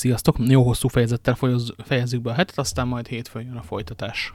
Sziasztok! 0.00 0.36
Jó 0.38 0.62
hosszú 0.62 0.88
fejezettel 0.88 1.38
fejezzük 1.84 2.22
be 2.22 2.30
a 2.30 2.34
hetet, 2.34 2.58
aztán 2.58 2.88
majd 2.88 3.06
hétfőn 3.06 3.44
jön 3.44 3.56
a 3.56 3.62
folytatás. 3.62 4.34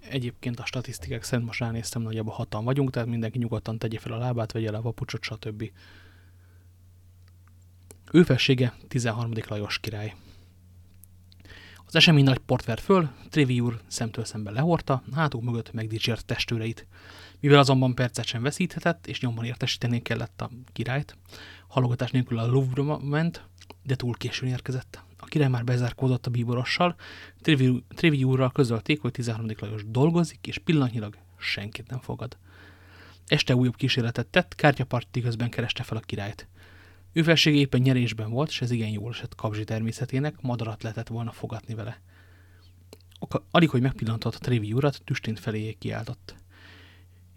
Egyébként 0.00 0.60
a 0.60 0.66
statisztikák 0.66 1.22
szerint 1.22 1.46
most 1.46 1.60
ránéztem, 1.60 2.02
nagyjából 2.02 2.32
hatan 2.32 2.64
vagyunk, 2.64 2.90
tehát 2.90 3.08
mindenki 3.08 3.38
nyugodtan 3.38 3.78
tegye 3.78 3.98
fel 3.98 4.12
a 4.12 4.18
lábát, 4.18 4.52
vegye 4.52 4.70
le 4.70 4.76
a 4.76 4.82
vapucsot, 4.82 5.22
stb. 5.22 5.70
Ő 8.12 8.22
felsége 8.22 8.74
13. 8.88 9.32
Lajos 9.48 9.78
király. 9.78 10.14
Az 11.86 11.96
esemény 11.96 12.24
nagy 12.24 12.38
port 12.38 12.64
vert 12.64 12.80
föl, 12.80 13.08
Trevi 13.30 13.60
úr 13.60 13.80
szemtől 13.86 14.24
szemben 14.24 14.52
lehorta, 14.52 15.02
hátul 15.14 15.42
mögött 15.42 15.72
megdicsért 15.72 16.26
testőreit. 16.26 16.86
Mivel 17.40 17.58
azonban 17.58 17.94
percet 17.94 18.24
sem 18.24 18.42
veszíthetett, 18.42 19.06
és 19.06 19.20
nyomban 19.20 19.44
értesíteni 19.44 20.02
kellett 20.02 20.40
a 20.40 20.50
királyt, 20.72 21.16
halogatás 21.68 22.10
nélkül 22.10 22.38
a 22.38 22.46
Louvre 22.46 22.96
ment, 23.02 23.47
de 23.82 23.94
túl 23.94 24.14
későn 24.14 24.48
érkezett. 24.48 25.02
A 25.16 25.24
király 25.24 25.48
már 25.48 25.64
bezárkózott 25.64 26.26
a 26.26 26.30
bíborossal, 26.30 26.94
Trevi, 27.40 27.84
Trevi 27.88 28.24
úrral 28.24 28.52
közölték, 28.52 29.00
hogy 29.00 29.10
13. 29.10 29.46
Lajos 29.58 29.82
dolgozik, 29.86 30.46
és 30.46 30.58
pillanatnyilag 30.58 31.16
senkit 31.38 31.90
nem 31.90 32.00
fogad. 32.00 32.36
Este 33.26 33.54
újabb 33.54 33.76
kísérletet 33.76 34.26
tett, 34.26 34.54
kártyaparti 34.54 35.20
közben 35.20 35.50
kereste 35.50 35.82
fel 35.82 35.96
a 35.96 36.00
királyt. 36.00 36.48
Ő 37.12 37.22
felsége 37.22 37.58
éppen 37.58 37.80
nyerésben 37.80 38.30
volt, 38.30 38.48
és 38.48 38.60
ez 38.60 38.70
igen 38.70 38.88
jól 38.88 39.10
esett 39.10 39.34
kapzsi 39.34 39.64
természetének, 39.64 40.40
madarat 40.40 40.82
lehetett 40.82 41.08
volna 41.08 41.32
fogatni 41.32 41.74
vele. 41.74 42.00
Alig, 43.50 43.70
hogy 43.70 43.80
megpillantott 43.80 44.34
a 44.34 44.38
Trevi 44.38 44.72
urat, 44.72 45.02
tüstint 45.04 45.40
feléjé 45.40 45.72
kiáltott. 45.72 46.34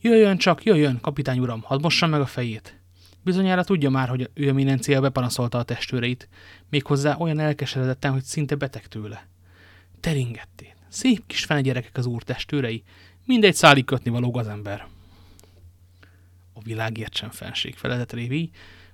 Jöjjön 0.01 0.37
csak, 0.37 0.63
jöjjön, 0.63 0.99
kapitány 0.99 1.39
uram, 1.39 1.61
hadd 1.61 1.81
mossam 1.81 2.09
meg 2.09 2.21
a 2.21 2.25
fejét. 2.25 2.80
Bizonyára 3.23 3.63
tudja 3.63 3.89
már, 3.89 4.09
hogy 4.09 4.29
ő 4.33 4.47
eminencia 4.47 5.01
bepanaszolta 5.01 5.57
a 5.57 5.63
testőreit, 5.63 6.29
méghozzá 6.69 7.15
olyan 7.17 7.39
elkeseredetten, 7.39 8.11
hogy 8.11 8.23
szinte 8.23 8.55
beteg 8.55 8.87
tőle. 8.87 9.27
Teringettén. 9.99 10.73
Szép 10.87 11.23
kis 11.27 11.47
gyerekek 11.47 11.97
az 11.97 12.05
úr 12.05 12.23
testőrei, 12.23 12.83
mindegy 13.25 13.55
szálig 13.55 13.85
kötni 13.85 14.11
való 14.11 14.37
az 14.37 14.47
ember. 14.47 14.87
A 16.53 16.61
világért 16.63 17.15
sem 17.15 17.29
fenség 17.29 17.75
feledett 17.75 18.13
Révi, 18.13 18.49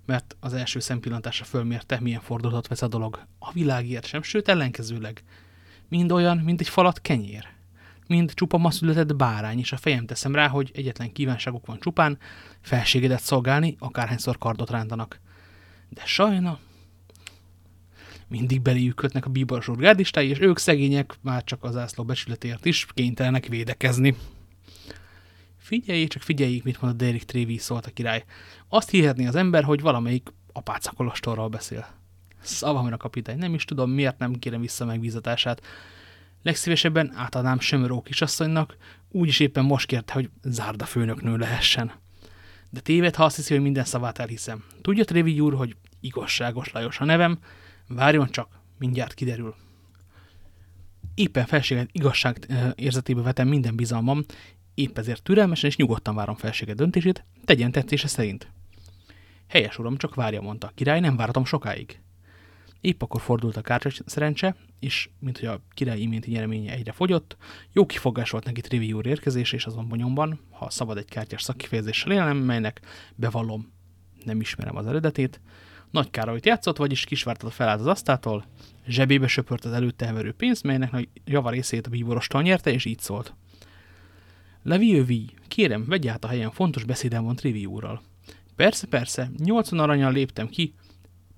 mert 0.05 0.35
az 0.39 0.53
első 0.53 0.79
szempillantásra 0.79 1.45
fölmérte, 1.45 1.99
milyen 1.99 2.21
fordulatot 2.21 2.67
vesz 2.67 2.81
a 2.81 2.87
dolog. 2.87 3.25
A 3.39 3.51
világért 3.51 4.05
sem, 4.05 4.21
sőt 4.21 4.47
ellenkezőleg. 4.47 5.23
Mind 5.89 6.11
olyan, 6.11 6.37
mint 6.37 6.59
egy 6.59 6.69
falat 6.69 7.01
kenyér. 7.01 7.47
Mind 8.07 8.33
csupa 8.33 8.57
ma 8.57 8.71
született 8.71 9.15
bárány, 9.15 9.59
és 9.59 9.71
a 9.71 9.77
fejem 9.77 10.05
teszem 10.05 10.35
rá, 10.35 10.47
hogy 10.47 10.71
egyetlen 10.73 11.11
kívánságuk 11.11 11.65
van 11.65 11.79
csupán, 11.79 12.17
felségedet 12.61 13.21
szolgálni, 13.21 13.75
akárhányszor 13.79 14.37
kardot 14.37 14.69
rántanak. 14.69 15.19
De 15.89 16.01
sajna, 16.05 16.59
mindig 18.27 18.61
beléjük 18.61 18.95
kötnek 18.95 19.25
a 19.25 19.29
bíboros 19.29 19.67
gárdistái, 19.75 20.29
és 20.29 20.39
ők 20.39 20.57
szegények 20.57 21.17
már 21.21 21.43
csak 21.43 21.63
az 21.63 21.75
ászló 21.75 22.03
becsületért 22.03 22.65
is 22.65 22.85
kénytelenek 22.93 23.45
védekezni. 23.45 24.15
Figyelj, 25.57 26.07
csak 26.07 26.21
figyeljék, 26.21 26.63
mit 26.63 26.81
mond 26.81 26.93
a 26.93 26.95
Derek 26.95 27.23
Trévi, 27.23 27.57
szólt 27.57 27.85
a 27.85 27.91
király. 27.91 28.23
Azt 28.69 28.89
hihetné 28.89 29.25
az 29.25 29.35
ember, 29.35 29.63
hogy 29.63 29.81
valamelyik 29.81 30.33
apácakolostorral 30.53 31.47
beszél. 31.47 31.87
Szavamra 32.41 32.97
kapitány, 32.97 33.37
nem 33.37 33.53
is 33.53 33.65
tudom, 33.65 33.91
miért 33.91 34.17
nem 34.17 34.33
kérem 34.33 34.61
vissza 34.61 34.85
megbízatását. 34.85 35.61
Legszívesebben 36.41 37.13
átadnám 37.15 37.59
Sömöró 37.59 38.01
kisasszonynak, 38.01 38.77
úgyis 39.09 39.39
éppen 39.39 39.65
most 39.65 39.87
kérte, 39.87 40.13
hogy 40.13 40.29
zárda 40.43 40.85
főnöknő 40.85 41.37
lehessen. 41.37 41.91
De 42.69 42.79
téved, 42.79 43.15
ha 43.15 43.23
azt 43.23 43.35
hiszi, 43.35 43.53
hogy 43.53 43.63
minden 43.63 43.83
szavát 43.83 44.19
elhiszem. 44.19 44.63
Tudja, 44.81 45.05
Trévi 45.05 45.39
úr, 45.39 45.53
hogy 45.53 45.75
igazságos 45.99 46.71
Lajos 46.71 46.99
a 46.99 47.05
nevem? 47.05 47.39
Várjon 47.87 48.29
csak, 48.29 48.59
mindjárt 48.79 49.13
kiderül. 49.13 49.55
Éppen 51.15 51.45
felséget 51.45 51.89
igazság 51.91 52.47
érzetébe 52.75 53.21
vetem 53.21 53.47
minden 53.47 53.75
bizalmam, 53.75 54.25
épp 54.73 54.97
ezért 54.97 55.23
türelmesen 55.23 55.69
és 55.69 55.75
nyugodtan 55.75 56.15
várom 56.15 56.35
felsége 56.35 56.73
döntését, 56.73 57.25
tegyen 57.45 57.71
tetszése 57.71 58.07
szerint. 58.07 58.51
Helyes 59.47 59.79
uram, 59.79 59.97
csak 59.97 60.15
várja, 60.15 60.41
mondta 60.41 60.67
a 60.67 60.71
király, 60.75 60.99
nem 60.99 61.15
várhatom 61.15 61.45
sokáig. 61.45 61.99
Épp 62.81 63.01
akkor 63.01 63.21
fordult 63.21 63.57
a 63.57 63.61
kártya 63.61 64.03
szerencse, 64.05 64.55
és 64.79 65.09
mint 65.19 65.39
hogy 65.39 65.47
a 65.47 65.61
király 65.73 65.99
iménti 65.99 66.31
nyereménye 66.31 66.71
egyre 66.71 66.91
fogyott, 66.91 67.37
jó 67.71 67.85
kifogás 67.85 68.29
volt 68.29 68.45
neki 68.45 68.61
Trivi 68.61 68.93
úr 68.93 69.05
érkezés, 69.05 69.51
és 69.51 69.65
azonban 69.65 69.97
nyomban, 69.97 70.39
ha 70.49 70.69
szabad 70.69 70.97
egy 70.97 71.09
kártyás 71.09 71.41
szakkifejezéssel 71.41 72.11
élnem, 72.11 72.37
melynek 72.37 72.81
bevallom, 73.15 73.71
nem 74.25 74.39
ismerem 74.39 74.75
az 74.75 74.87
eredetét, 74.87 75.41
nagy 75.91 76.09
Károlyt 76.09 76.45
játszott, 76.45 76.77
vagyis 76.77 77.05
kisvártat 77.05 77.53
felállt 77.53 77.79
az 77.79 77.85
asztától, 77.85 78.45
zsebébe 78.87 79.27
söpört 79.27 79.65
az 79.65 79.71
előtte 79.71 80.05
heverő 80.05 80.31
pénzt, 80.31 80.63
melynek 80.63 80.91
nagy 80.91 81.09
java 81.25 81.49
részét 81.49 81.87
a 81.87 81.89
bíborostól 81.89 82.41
nyerte, 82.41 82.71
és 82.71 82.85
így 82.85 82.99
szólt. 82.99 83.33
Levi, 84.63 85.29
kérem, 85.47 85.85
vegy 85.87 86.07
át 86.07 86.23
a 86.23 86.27
helyen, 86.27 86.51
fontos 86.51 86.83
beszédem 86.83 87.23
van 87.23 87.35
Trivi 87.35 87.65
úrral. 87.65 88.01
Persze, 88.55 88.87
persze, 88.87 89.31
80 89.37 89.79
aranyal 89.79 90.11
léptem 90.11 90.47
ki, 90.47 90.73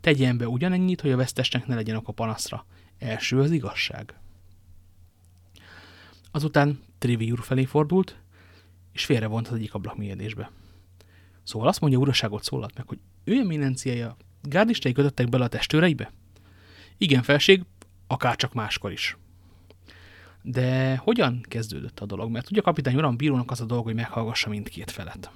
tegyen 0.01 0.37
be 0.37 0.47
ugyanennyit, 0.47 1.01
hogy 1.01 1.11
a 1.11 1.17
vesztesnek 1.17 1.67
ne 1.67 1.75
legyen 1.75 1.95
a 1.95 2.11
panaszra. 2.11 2.65
Első 2.97 3.39
az 3.39 3.51
igazság. 3.51 4.13
Azután 6.31 6.79
Trivi 6.97 7.31
úr 7.31 7.39
felé 7.41 7.65
fordult, 7.65 8.19
és 8.91 9.05
félrevont 9.05 9.47
az 9.47 9.53
egyik 9.53 9.73
ablak 9.73 9.97
mélyedésbe. 9.97 10.51
Szóval 11.43 11.67
azt 11.67 11.79
mondja, 11.79 11.99
uraságot 11.99 12.43
szólalt 12.43 12.77
meg, 12.77 12.87
hogy 12.87 12.99
ő 13.23 13.33
eminenciája 13.39 14.17
gárdistai 14.41 14.91
kötöttek 14.91 15.29
bele 15.29 15.43
a 15.43 15.47
testőreibe? 15.47 16.11
Igen, 16.97 17.23
felség, 17.23 17.63
akár 18.07 18.35
csak 18.35 18.53
máskor 18.53 18.91
is. 18.91 19.17
De 20.41 20.97
hogyan 20.97 21.41
kezdődött 21.47 21.99
a 21.99 22.05
dolog? 22.05 22.31
Mert 22.31 22.51
ugye 22.51 22.59
a 22.59 22.63
kapitány 22.63 22.95
uram 22.95 23.17
bírónak 23.17 23.51
az 23.51 23.61
a 23.61 23.65
dolog, 23.65 23.83
hogy 23.83 23.95
meghallgassa 23.95 24.49
mindkét 24.49 24.91
felet. 24.91 25.31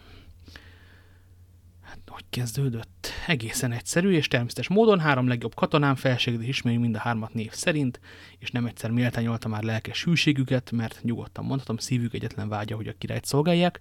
Hát, 1.81 1.99
hogy 2.07 2.25
kezdődött? 2.29 3.02
Egészen 3.27 3.71
egyszerű 3.71 4.11
és 4.11 4.27
természetes 4.27 4.67
módon 4.67 4.99
három 4.99 5.27
legjobb 5.27 5.55
katonám 5.55 5.95
felségedés 5.95 6.47
ismeri 6.47 6.77
mind 6.77 6.95
a 6.95 6.99
hármat 6.99 7.33
név 7.33 7.51
szerint, 7.51 7.99
és 8.39 8.51
nem 8.51 8.65
egyszer 8.65 8.91
méltányolta 8.91 9.47
már 9.47 9.63
lelkes 9.63 10.03
hűségüket, 10.03 10.71
mert 10.71 10.99
nyugodtan 11.03 11.45
mondhatom, 11.45 11.77
szívük 11.77 12.13
egyetlen 12.13 12.49
vágya, 12.49 12.75
hogy 12.75 12.87
a 12.87 12.93
királyt 12.97 13.25
szolgálják. 13.25 13.79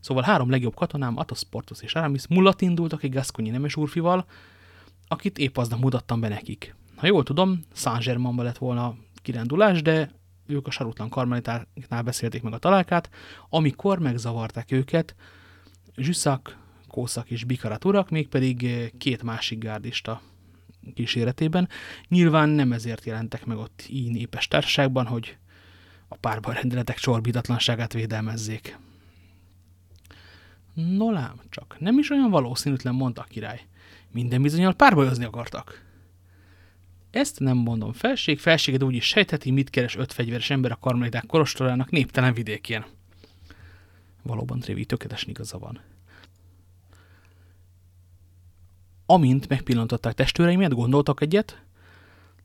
Szóval 0.00 0.22
három 0.22 0.50
legjobb 0.50 0.74
katonám, 0.74 1.16
Athos, 1.16 1.42
Portos 1.50 1.82
és 1.82 1.94
Aramis 1.94 2.26
mulat 2.28 2.60
indultak 2.60 3.02
egy 3.02 3.12
Gasconyi 3.12 3.50
nemes 3.50 3.76
úrfival, 3.76 4.26
akit 5.08 5.38
épp 5.38 5.56
aznap 5.56 5.80
mutattam 5.80 6.20
be 6.20 6.28
nekik. 6.28 6.74
Ha 6.96 7.06
jól 7.06 7.22
tudom, 7.22 7.64
Saint-Germainba 7.72 8.42
lett 8.42 8.58
volna 8.58 8.86
a 8.86 8.96
kirendulás, 9.22 9.82
de 9.82 10.10
ők 10.46 10.66
a 10.66 10.70
sarutlan 10.70 11.08
karmelitáknál 11.08 12.02
beszélték 12.02 12.42
meg 12.42 12.52
a 12.52 12.58
találkát, 12.58 13.10
amikor 13.48 13.98
megzavarták 13.98 14.72
őket 14.72 15.14
Zsüsszak, 15.96 16.62
Kószak 16.94 17.30
és 17.30 17.44
Bikarat 17.44 17.84
urak, 17.84 18.10
mégpedig 18.10 18.90
két 18.98 19.22
másik 19.22 19.58
gárdista 19.58 20.22
kíséretében. 20.94 21.68
Nyilván 22.08 22.48
nem 22.48 22.72
ezért 22.72 23.04
jelentek 23.04 23.44
meg 23.44 23.56
ott 23.56 23.84
így 23.88 24.10
népes 24.10 24.48
társaságban, 24.48 25.06
hogy 25.06 25.36
a 26.08 26.16
párban 26.16 26.54
rendeletek 26.54 26.98
csorbítatlanságát 26.98 27.92
védelmezzék. 27.92 28.78
Nolám 30.74 31.40
csak, 31.48 31.76
nem 31.78 31.98
is 31.98 32.10
olyan 32.10 32.30
valószínűtlen, 32.30 32.94
mondta 32.94 33.20
a 33.20 33.26
király. 33.28 33.60
Minden 34.10 34.42
bizonyal 34.42 34.74
párbajozni 34.74 35.24
akartak. 35.24 35.84
Ezt 37.10 37.40
nem 37.40 37.56
mondom 37.56 37.92
felség, 37.92 38.38
felséged 38.38 38.84
úgy 38.84 38.94
is 38.94 39.04
sejtheti, 39.04 39.50
mit 39.50 39.70
keres 39.70 39.96
öt 39.96 40.12
fegyveres 40.12 40.50
ember 40.50 40.70
a 40.72 40.78
karmeliták 40.80 41.26
korostorának 41.26 41.90
néptelen 41.90 42.34
vidékén. 42.34 42.84
Valóban 44.22 44.58
Trévi 44.60 44.84
tökéletesen 44.84 45.30
igaza 45.30 45.58
van. 45.58 45.80
Amint 49.06 49.48
megpillantották 49.48 50.14
testőreimet, 50.14 50.74
gondoltak 50.74 51.20
egyet, 51.20 51.62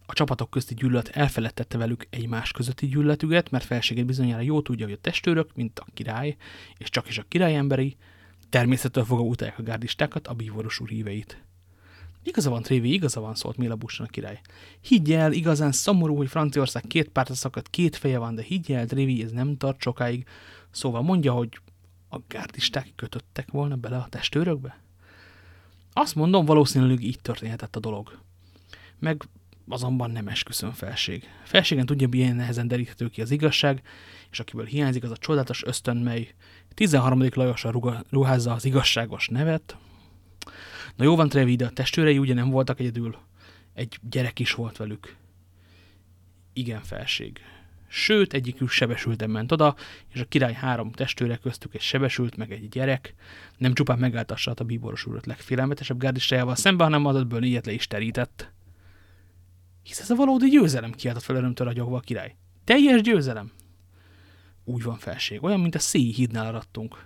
a 0.05 0.13
csapatok 0.13 0.49
közti 0.49 0.73
gyűlölet 0.73 1.07
elfeledtette 1.07 1.77
velük 1.77 2.07
egymás 2.09 2.51
közötti 2.51 2.87
gyűlöletüket, 2.87 3.51
mert 3.51 3.63
felséget 3.63 4.05
bizonyára 4.05 4.41
jó 4.41 4.61
tudja, 4.61 4.85
hogy 4.85 4.93
a 4.93 5.01
testőrök, 5.01 5.55
mint 5.55 5.79
a 5.79 5.85
király, 5.93 6.35
és 6.77 6.89
csak 6.89 7.07
is 7.07 7.17
a 7.17 7.25
király 7.27 7.55
emberi, 7.55 7.97
természettől 8.49 9.03
fogva 9.03 9.23
utálják 9.23 9.59
a 9.59 9.63
gárdistákat, 9.63 10.27
a 10.27 10.33
bívoros 10.33 10.79
úr 10.79 10.89
híveit. 10.89 11.43
Igaza 12.23 12.49
van, 12.49 12.61
Trévi, 12.61 12.93
igaza 12.93 13.19
van, 13.19 13.35
szólt 13.35 13.57
Méla 13.57 13.75
Busson 13.75 14.05
a 14.05 14.09
király. 14.09 14.41
Higgy 14.81 15.11
el, 15.11 15.31
igazán 15.31 15.71
szomorú, 15.71 16.15
hogy 16.15 16.29
Franciaország 16.29 16.83
két 16.87 17.09
pártra 17.09 17.35
szakadt, 17.35 17.69
két 17.69 17.95
feje 17.95 18.17
van, 18.17 18.35
de 18.35 18.41
higgy 18.41 18.71
el, 18.71 18.85
Trévi, 18.85 19.23
ez 19.23 19.31
nem 19.31 19.57
tart 19.57 19.81
sokáig. 19.81 20.25
Szóval 20.71 21.01
mondja, 21.01 21.33
hogy 21.33 21.59
a 22.09 22.17
gárdisták 22.27 22.91
kötöttek 22.95 23.51
volna 23.51 23.75
bele 23.75 23.97
a 23.97 24.07
testőrökbe? 24.09 24.79
Azt 25.93 26.15
mondom, 26.15 26.45
valószínűleg 26.45 27.03
így 27.03 27.19
történhetett 27.21 27.75
a 27.75 27.79
dolog. 27.79 28.19
Meg 28.99 29.23
azonban 29.67 30.11
nem 30.11 30.27
esküszöm 30.27 30.71
felség. 30.71 31.23
Felségen 31.43 31.85
tudja, 31.85 32.07
milyen 32.07 32.35
nehezen 32.35 32.67
deríthető 32.67 33.09
ki 33.09 33.21
az 33.21 33.31
igazság, 33.31 33.81
és 34.31 34.39
akiből 34.39 34.65
hiányzik 34.65 35.03
az 35.03 35.11
a 35.11 35.17
csodálatos 35.17 35.63
ösztön, 35.63 35.97
mely 35.97 36.33
13. 36.73 37.23
Lajosra 37.33 38.03
ruházza 38.09 38.53
az 38.53 38.65
igazságos 38.65 39.27
nevet, 39.27 39.77
Na 40.99 41.05
jó 41.05 41.15
van, 41.15 41.29
Trevi, 41.29 41.55
de 41.55 41.65
a 41.65 41.69
testőrei 41.69 42.17
ugye 42.17 42.33
nem 42.33 42.49
voltak 42.49 42.79
egyedül. 42.79 43.17
Egy 43.73 43.99
gyerek 44.09 44.39
is 44.39 44.53
volt 44.53 44.77
velük. 44.77 45.15
Igen, 46.53 46.81
felség. 46.81 47.39
Sőt, 47.91 48.33
egyikük 48.33 48.69
sebesülten 48.69 49.29
ment 49.29 49.51
oda, 49.51 49.75
és 50.13 50.19
a 50.19 50.25
király 50.25 50.53
három 50.53 50.91
testőre 50.91 51.37
köztük 51.37 51.75
egy 51.75 51.81
sebesült, 51.81 52.37
meg 52.37 52.51
egy 52.51 52.69
gyerek, 52.69 53.13
nem 53.57 53.73
csupán 53.73 53.99
megálltassa 53.99 54.53
a 54.55 54.63
bíboros 54.63 55.05
úrot 55.05 55.25
legfélelmetesebb 55.25 55.99
gárdistájával 55.99 56.55
szembe, 56.55 56.83
hanem 56.83 57.05
adatből 57.05 57.43
ilyet 57.43 57.65
le 57.65 57.71
is 57.71 57.87
terített. 57.87 58.51
Hisz 59.83 59.99
ez 59.99 60.09
a 60.09 60.15
valódi 60.15 60.49
győzelem, 60.49 60.91
kiáltott 60.91 61.23
fel 61.23 61.35
örömtől 61.35 61.67
ragyogva 61.67 61.97
a 61.97 61.99
király. 61.99 62.35
Teljes 62.63 63.01
győzelem! 63.01 63.51
Úgy 64.63 64.83
van 64.83 64.97
felség, 64.97 65.43
olyan, 65.43 65.59
mint 65.59 65.75
a 65.75 65.79
széi 65.79 66.13
hídnál 66.13 66.45
arattunk. 66.45 67.05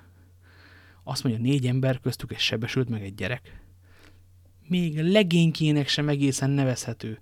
Azt 1.03 1.23
mondja, 1.23 1.41
négy 1.41 1.67
ember, 1.67 1.99
köztük 1.99 2.31
egy 2.31 2.39
sebesült, 2.39 2.89
meg 2.89 3.03
egy 3.03 3.15
gyerek. 3.15 3.62
Még 4.67 5.01
legénykének 5.01 5.87
sem 5.87 6.09
egészen 6.09 6.49
nevezhető. 6.49 7.19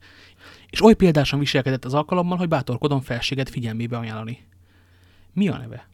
És 0.69 0.81
oly 0.81 0.93
példásan 0.93 1.39
viselkedett 1.39 1.85
az 1.85 1.93
alkalommal, 1.93 2.37
hogy 2.37 2.47
bátorkodom 2.47 3.01
felséget 3.01 3.49
figyelmébe 3.49 3.97
ajánlani. 3.97 4.45
Mi 5.33 5.47
a 5.47 5.57
neve? 5.57 5.89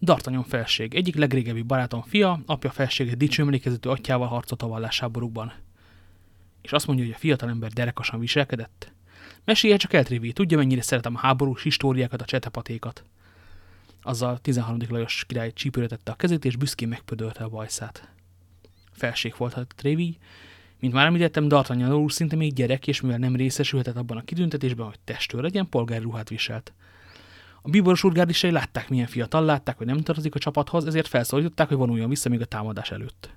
D'Artagnan 0.00 0.44
felség, 0.48 0.94
egyik 0.94 1.14
legrégebbi 1.14 1.62
barátom 1.62 2.02
fia, 2.02 2.42
apja 2.46 2.70
felséget 2.70 3.16
dicsőemlékezetű 3.16 3.88
atyával 3.88 4.26
harcolt 4.26 4.62
a 4.62 4.66
vallásháborúkban. 4.66 5.52
És 6.62 6.72
azt 6.72 6.86
mondja, 6.86 7.04
hogy 7.04 7.14
a 7.14 7.18
fiatalember 7.18 7.72
derekasan 7.72 8.20
viselkedett? 8.20 8.92
Mesélje 9.44 9.76
csak 9.76 9.92
el, 9.92 10.04
Trivi, 10.04 10.32
tudja, 10.32 10.56
mennyire 10.56 10.82
szeretem 10.82 11.14
a 11.14 11.18
háborús 11.18 11.62
históriákat, 11.62 12.22
a 12.22 12.24
csetepatékat. 12.24 13.04
Azzal 14.02 14.38
13. 14.38 14.78
Lajos 14.88 15.24
király 15.28 15.52
csípőretette 15.52 16.12
a 16.12 16.14
kezét, 16.14 16.44
és 16.44 16.56
büszkén 16.56 16.88
megpödölte 16.88 17.44
a 17.44 17.48
bajszát. 17.48 18.08
Felség 18.92 19.34
volt 19.36 19.54
a 19.54 19.66
Trévi, 19.76 20.18
mint 20.80 20.92
már 20.92 21.06
említettem, 21.06 21.46
D'Artagnan 21.48 22.02
úr 22.02 22.12
szinte 22.12 22.36
még 22.36 22.52
gyerek, 22.52 22.86
és 22.86 23.00
mivel 23.00 23.18
nem 23.18 23.36
részesülhetett 23.36 23.96
abban 23.96 24.16
a 24.16 24.24
kitüntetésben, 24.24 24.86
hogy 24.86 24.98
testőr 25.04 25.42
legyen, 25.42 25.68
polgári 25.68 26.02
ruhát 26.02 26.28
viselt. 26.28 26.72
A 27.62 27.70
bíboros 27.70 28.04
urgárdisai 28.04 28.50
látták, 28.50 28.88
milyen 28.88 29.06
fiatal, 29.06 29.44
látták, 29.44 29.76
hogy 29.76 29.86
nem 29.86 30.00
tartozik 30.00 30.34
a 30.34 30.38
csapathoz, 30.38 30.86
ezért 30.86 31.08
felszólították, 31.08 31.68
hogy 31.68 31.76
vonuljon 31.76 32.08
vissza 32.08 32.28
még 32.28 32.40
a 32.40 32.44
támadás 32.44 32.90
előtt. 32.90 33.30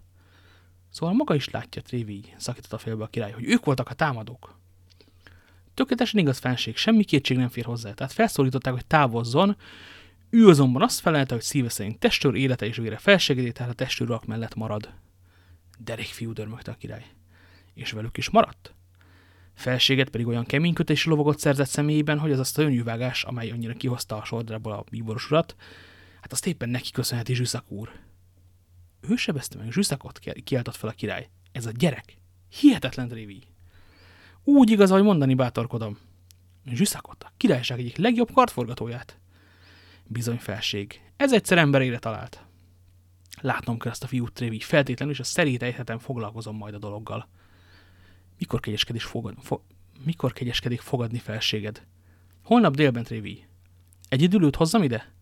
Szóval 0.90 1.16
maga 1.16 1.36
is 1.36 1.50
látja, 1.50 1.82
Trévi, 1.82 2.34
szakította 2.38 2.78
félbe 2.78 3.04
a 3.04 3.08
király, 3.08 3.32
hogy 3.32 3.46
ők 3.46 3.66
voltak 3.66 3.90
a 3.90 3.94
támadók. 3.94 4.60
Tökéletesen 5.74 6.20
igaz 6.20 6.38
fenség, 6.38 6.78
semmi 6.78 7.04
kétség 7.04 7.38
nem 7.38 7.50
fér 7.50 7.66
hozzá, 7.66 7.94
tehát 7.94 8.14
felszólították, 8.14 8.74
hogy 8.74 8.86
távozzon, 8.86 9.58
ő 10.30 10.48
azonban 10.48 10.82
azt 10.82 11.00
felelte, 11.00 11.34
hogy 11.34 11.44
szíve 11.44 11.70
szerint 11.70 12.00
testőr 12.00 12.36
élete 12.36 12.66
és 12.66 12.78
vére 12.78 12.98
felségedé, 12.98 13.52
tehát 13.52 13.72
a 13.72 13.76
testőr 13.76 14.20
mellett 14.26 14.56
marad. 14.56 14.94
Derék 15.78 16.06
fiú 16.06 16.34
dörmögte 16.34 16.72
a 16.72 16.76
király. 16.76 17.06
És 17.78 17.92
velük 17.92 18.18
is 18.18 18.30
maradt? 18.30 18.76
Felséget 19.54 20.10
pedig 20.10 20.28
olyan 20.28 20.46
kemény 20.46 20.74
kötési 20.74 21.10
lovagot 21.10 21.40
szerzett 21.40 21.68
személyében, 21.68 22.20
hogy 22.20 22.32
az 22.32 22.40
azt 22.40 22.58
a 22.58 22.62
önjűvágás, 22.62 23.24
amely 23.24 23.52
annyira 23.52 23.74
kihozta 23.74 24.18
a 24.18 24.26
sordrából 24.26 24.72
a 24.72 24.84
bíboros 24.90 25.32
urat, 25.32 25.56
hát 26.22 26.32
azt 26.32 26.48
éppen 26.48 26.70
neki 26.70 26.92
köszönheti 26.92 27.36
Zsüszak 27.36 27.72
úr. 27.72 27.92
Ő 29.10 29.16
sebezte 29.16 29.58
meg 29.58 29.72
Zsüszakot, 29.72 30.20
kiáltott 30.44 30.76
fel 30.76 30.90
a 30.90 30.94
király. 30.94 31.30
Ez 31.52 31.66
a 31.66 31.72
gyerek. 31.72 32.18
Hihetetlen 32.60 33.08
Drévi. 33.08 33.44
Úgy 34.44 34.70
igaz, 34.70 34.90
hogy 34.90 35.04
mondani 35.04 35.34
bátorkodom. 35.34 35.98
Zsüszakot, 36.66 37.24
a 37.24 37.32
királyság 37.38 37.80
egyik 37.80 37.98
legjobb 37.98 38.32
kartforgatóját. 38.32 39.20
Bizony 40.04 40.38
felség. 40.38 41.02
Ez 41.18 41.34
egyszer 41.34 41.58
emberére 41.58 42.00
talált. 42.00 42.46
Látnom 43.42 43.80
kell 43.80 43.92
ezt 43.92 44.04
a 44.04 44.08
fiút 44.08 44.34
Trévi, 44.34 44.60
feltétlenül, 44.60 45.14
és 45.14 45.20
a 45.20 45.24
szerét 45.24 45.62
hetem 45.62 46.00
foglalkozom 46.00 46.58
majd 46.58 46.74
a 46.74 46.80
dologgal. 46.80 47.30
Mikor 48.38 48.60
kegyeskedik, 48.60 49.02
fogad, 49.02 49.36
fo, 49.42 49.60
mikor 50.04 50.34
kegyeskedik 50.34 50.82
fogadni 50.82 51.18
felséged? 51.18 51.86
Holnap 52.44 52.76
délben, 52.76 53.04
Trévi. 53.04 53.46
Egy 54.10 54.22
időlőt 54.22 54.56
hozzam 54.56 54.84
ide? 54.84 55.14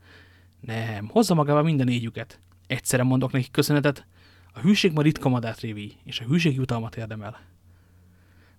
Nem, 0.60 1.08
hozza 1.08 1.34
magával 1.34 1.64
minden 1.64 1.86
négyüket. 1.86 2.40
Egyszerre 2.68 3.04
mondok 3.04 3.32
nekik 3.32 3.52
köszönetet. 3.52 4.06
A 4.54 4.60
hűség 4.60 4.92
ma 4.92 5.02
ritka 5.02 5.30
madár, 5.30 5.56
Trévi, 5.56 5.98
és 6.04 6.20
a 6.20 6.26
hűség 6.26 6.56
jutalmat 6.56 6.96
érdemel. 6.96 7.40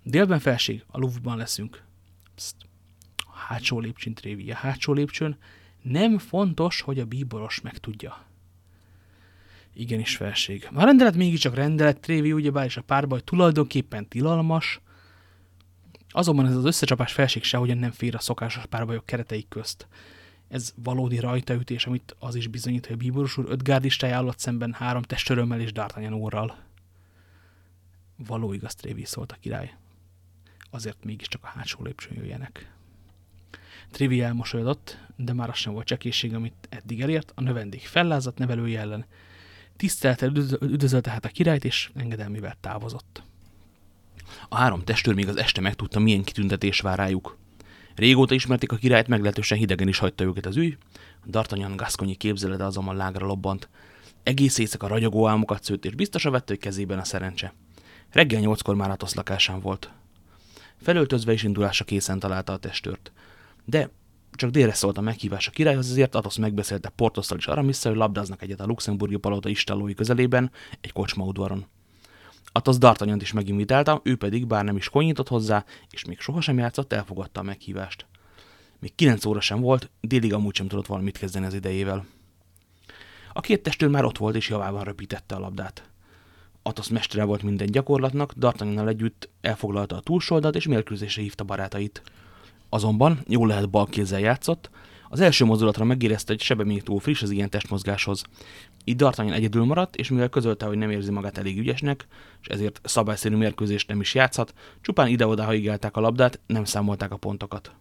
Délben 0.02 0.38
felség, 0.38 0.84
a 0.86 0.98
luvban 0.98 1.36
leszünk. 1.36 1.82
Pszt. 2.34 2.56
A 3.16 3.36
hátsó 3.36 3.80
lépcsőn, 3.80 4.14
Trévi, 4.14 4.50
a 4.50 4.54
hátsó 4.54 4.92
lépcsőn 4.92 5.38
nem 5.82 6.18
fontos, 6.18 6.80
hogy 6.80 6.98
a 6.98 7.04
bíboros 7.04 7.60
megtudja. 7.60 8.25
Igenis 9.78 10.16
felség. 10.16 10.68
A 10.74 10.84
rendelet 10.84 11.16
mégiscsak 11.16 11.54
rendelet, 11.54 12.00
Trévi, 12.00 12.32
ugyebár, 12.32 12.64
és 12.64 12.76
a 12.76 12.82
párbaj 12.82 13.20
tulajdonképpen 13.20 14.08
tilalmas, 14.08 14.80
azonban 16.08 16.46
ez 16.46 16.56
az 16.56 16.64
összecsapás 16.64 17.12
felség 17.12 17.42
sehogyan 17.42 17.78
nem 17.78 17.90
fér 17.90 18.14
a 18.14 18.20
szokásos 18.20 18.66
párbajok 18.66 19.06
kereteik 19.06 19.48
közt. 19.48 19.86
Ez 20.48 20.72
valódi 20.76 21.18
rajtaütés, 21.18 21.86
amit 21.86 22.16
az 22.18 22.34
is 22.34 22.46
bizonyít, 22.46 22.86
hogy 22.86 22.94
a 22.94 22.98
bíboros 22.98 23.36
úr 23.36 23.46
öt 23.48 24.02
állott 24.02 24.38
szemben 24.38 24.72
három 24.72 25.02
testörömmel 25.02 25.60
és 25.60 25.70
D'Artagnan 25.74 26.20
úrral. 26.20 26.58
Való 28.16 28.52
igaz, 28.52 28.74
Trévi, 28.74 29.04
szólt 29.04 29.32
a 29.32 29.36
király. 29.40 29.74
Azért 30.70 31.04
mégiscsak 31.04 31.44
a 31.44 31.46
hátsó 31.46 31.82
lépcsőn 31.82 32.16
jöjjenek. 32.16 32.72
Trivi 33.90 34.20
elmosolyodott, 34.20 34.98
de 35.16 35.32
már 35.32 35.48
az 35.48 35.56
sem 35.56 35.72
volt 35.72 35.86
csekészség, 35.86 36.34
amit 36.34 36.66
eddig 36.68 37.00
elért, 37.00 37.32
a 37.34 37.40
növendék 37.40 37.86
fellázadt 37.86 38.38
nevelője 38.38 38.80
ellen. 38.80 39.04
Tisztelte 39.76 40.26
üdvözölte 40.60 41.10
hát 41.10 41.24
a 41.24 41.28
királyt, 41.28 41.64
és 41.64 41.90
engedelmével 41.94 42.56
távozott. 42.60 43.22
A 44.48 44.56
három 44.56 44.84
testőr 44.84 45.14
még 45.14 45.28
az 45.28 45.36
este 45.36 45.60
megtudta, 45.60 45.98
milyen 45.98 46.24
kitüntetés 46.24 46.80
vár 46.80 46.98
rájuk. 46.98 47.38
Régóta 47.94 48.34
ismerték 48.34 48.72
a 48.72 48.76
királyt, 48.76 49.08
meglehetősen 49.08 49.58
hidegen 49.58 49.88
is 49.88 49.98
hagyta 49.98 50.24
őket 50.24 50.46
az 50.46 50.56
ügy. 50.56 50.78
D'Artagnan 51.30 51.72
Gasconyi 51.76 52.14
képzelete 52.14 52.64
azonban 52.64 52.96
lágra 52.96 53.26
lobbant. 53.26 53.68
Egész 54.22 54.58
éjszaka 54.58 54.86
ragyogó 54.86 55.28
álmokat 55.28 55.64
szőtt, 55.64 55.84
és 55.84 55.94
biztosan 55.94 56.32
vett, 56.32 56.48
hogy 56.48 56.58
kezében 56.58 56.98
a 56.98 57.04
szerencse. 57.04 57.54
Reggel 58.10 58.40
nyolckor 58.40 58.74
már 58.74 58.90
Atosz 58.90 59.14
lakásán 59.14 59.60
volt. 59.60 59.90
Felöltözve 60.82 61.32
és 61.32 61.42
indulása 61.42 61.84
készen 61.84 62.18
találta 62.18 62.52
a 62.52 62.56
testőrt 62.56 63.12
de 63.66 63.90
csak 64.36 64.50
délre 64.50 64.74
szólt 64.74 64.98
a 64.98 65.00
meghívás 65.00 65.48
a 65.48 65.50
királyhoz, 65.50 65.90
ezért 65.90 66.14
Atosz 66.14 66.36
megbeszélte 66.36 66.88
Portosszal 66.88 67.38
és 67.38 67.46
Aramisszel, 67.46 67.90
hogy 67.90 68.00
labdáznak 68.00 68.42
egyet 68.42 68.60
a 68.60 68.66
luxemburgi 68.66 69.16
palota 69.16 69.48
istálói 69.48 69.94
közelében, 69.94 70.50
egy 70.80 70.92
kocsma 70.92 71.24
udvaron. 71.24 71.66
Atosz 72.52 72.78
D'Artagnant 72.80 73.18
is 73.20 73.32
meginvitálta, 73.32 74.00
ő 74.04 74.16
pedig, 74.16 74.46
bár 74.46 74.64
nem 74.64 74.76
is 74.76 74.88
konyított 74.88 75.28
hozzá, 75.28 75.64
és 75.90 76.04
még 76.04 76.20
sohasem 76.20 76.58
játszott, 76.58 76.92
elfogadta 76.92 77.40
a 77.40 77.42
meghívást. 77.42 78.06
Még 78.78 78.94
kilenc 78.94 79.24
óra 79.24 79.40
sem 79.40 79.60
volt, 79.60 79.90
délig 80.00 80.32
amúgy 80.32 80.54
sem 80.54 80.68
tudott 80.68 80.86
valamit 80.86 81.18
kezdeni 81.18 81.46
az 81.46 81.54
idejével. 81.54 82.06
A 83.32 83.40
két 83.40 83.62
testőr 83.62 83.88
már 83.88 84.04
ott 84.04 84.18
volt, 84.18 84.36
és 84.36 84.48
javában 84.48 84.84
röpítette 84.84 85.34
a 85.34 85.38
labdát. 85.38 85.90
Atosz 86.62 86.88
mestere 86.88 87.24
volt 87.24 87.42
minden 87.42 87.70
gyakorlatnak, 87.70 88.32
D'Artagnannal 88.40 88.88
együtt 88.88 89.28
elfoglalta 89.40 89.96
a 89.96 90.00
túlsoldat, 90.00 90.54
és 90.56 90.66
mérkőzésre 90.66 91.22
hívta 91.22 91.44
barátait. 91.44 92.02
Azonban 92.68 93.18
jól 93.28 93.46
lehet 93.46 93.70
bal 93.70 93.86
kézzel 93.86 94.20
játszott, 94.20 94.70
az 95.08 95.20
első 95.20 95.44
mozdulatra 95.44 95.84
megérezte, 95.84 96.32
hogy 96.32 96.42
sebe 96.42 96.64
még 96.64 96.82
túl 96.82 97.00
friss 97.00 97.22
az 97.22 97.30
ilyen 97.30 97.50
testmozgáshoz. 97.50 98.24
Így 98.84 98.96
D'Artagnan 98.98 99.32
egyedül 99.32 99.64
maradt, 99.64 99.96
és 99.96 100.10
mivel 100.10 100.28
közölte, 100.28 100.66
hogy 100.66 100.78
nem 100.78 100.90
érzi 100.90 101.10
magát 101.10 101.38
elég 101.38 101.58
ügyesnek, 101.58 102.06
és 102.42 102.46
ezért 102.48 102.80
szabályszerű 102.84 103.36
mérkőzést 103.36 103.88
nem 103.88 104.00
is 104.00 104.14
játszhat, 104.14 104.54
csupán 104.80 105.08
ide-oda 105.08 105.44
haigálták 105.44 105.96
a 105.96 106.00
labdát, 106.00 106.40
nem 106.46 106.64
számolták 106.64 107.12
a 107.12 107.16
pontokat. 107.16 107.74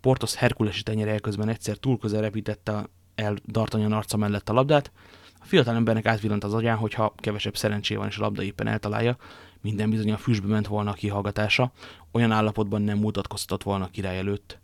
Portos 0.00 0.34
herkulesi 0.34 0.82
tenyere 0.82 1.18
közben 1.18 1.48
egyszer 1.48 1.76
túl 1.76 1.98
közel 1.98 2.20
repítette 2.20 2.88
el 3.14 3.36
D'Artagnan 3.52 3.92
arca 3.92 4.16
mellett 4.16 4.48
a 4.48 4.52
labdát, 4.52 4.92
a 5.40 5.44
fiatal 5.44 5.74
embernek 5.74 6.06
átvillant 6.06 6.44
az 6.44 6.54
agyán, 6.54 6.76
hogyha 6.76 7.14
kevesebb 7.16 7.56
szerencsé 7.56 7.94
van 7.94 8.06
és 8.06 8.18
a 8.18 8.20
labda 8.20 8.42
éppen 8.42 8.66
eltalálja, 8.66 9.16
minden 9.60 9.90
bizony 9.90 10.12
a 10.12 10.16
füstbe 10.16 10.48
ment 10.48 10.66
volna 10.66 10.90
a 10.90 10.94
kihallgatása, 10.94 11.72
olyan 12.12 12.32
állapotban 12.32 12.82
nem 12.82 12.98
mutatkoztatott 12.98 13.62
volna 13.62 13.84
a 13.84 13.88
király 13.88 14.18
előtt, 14.18 14.58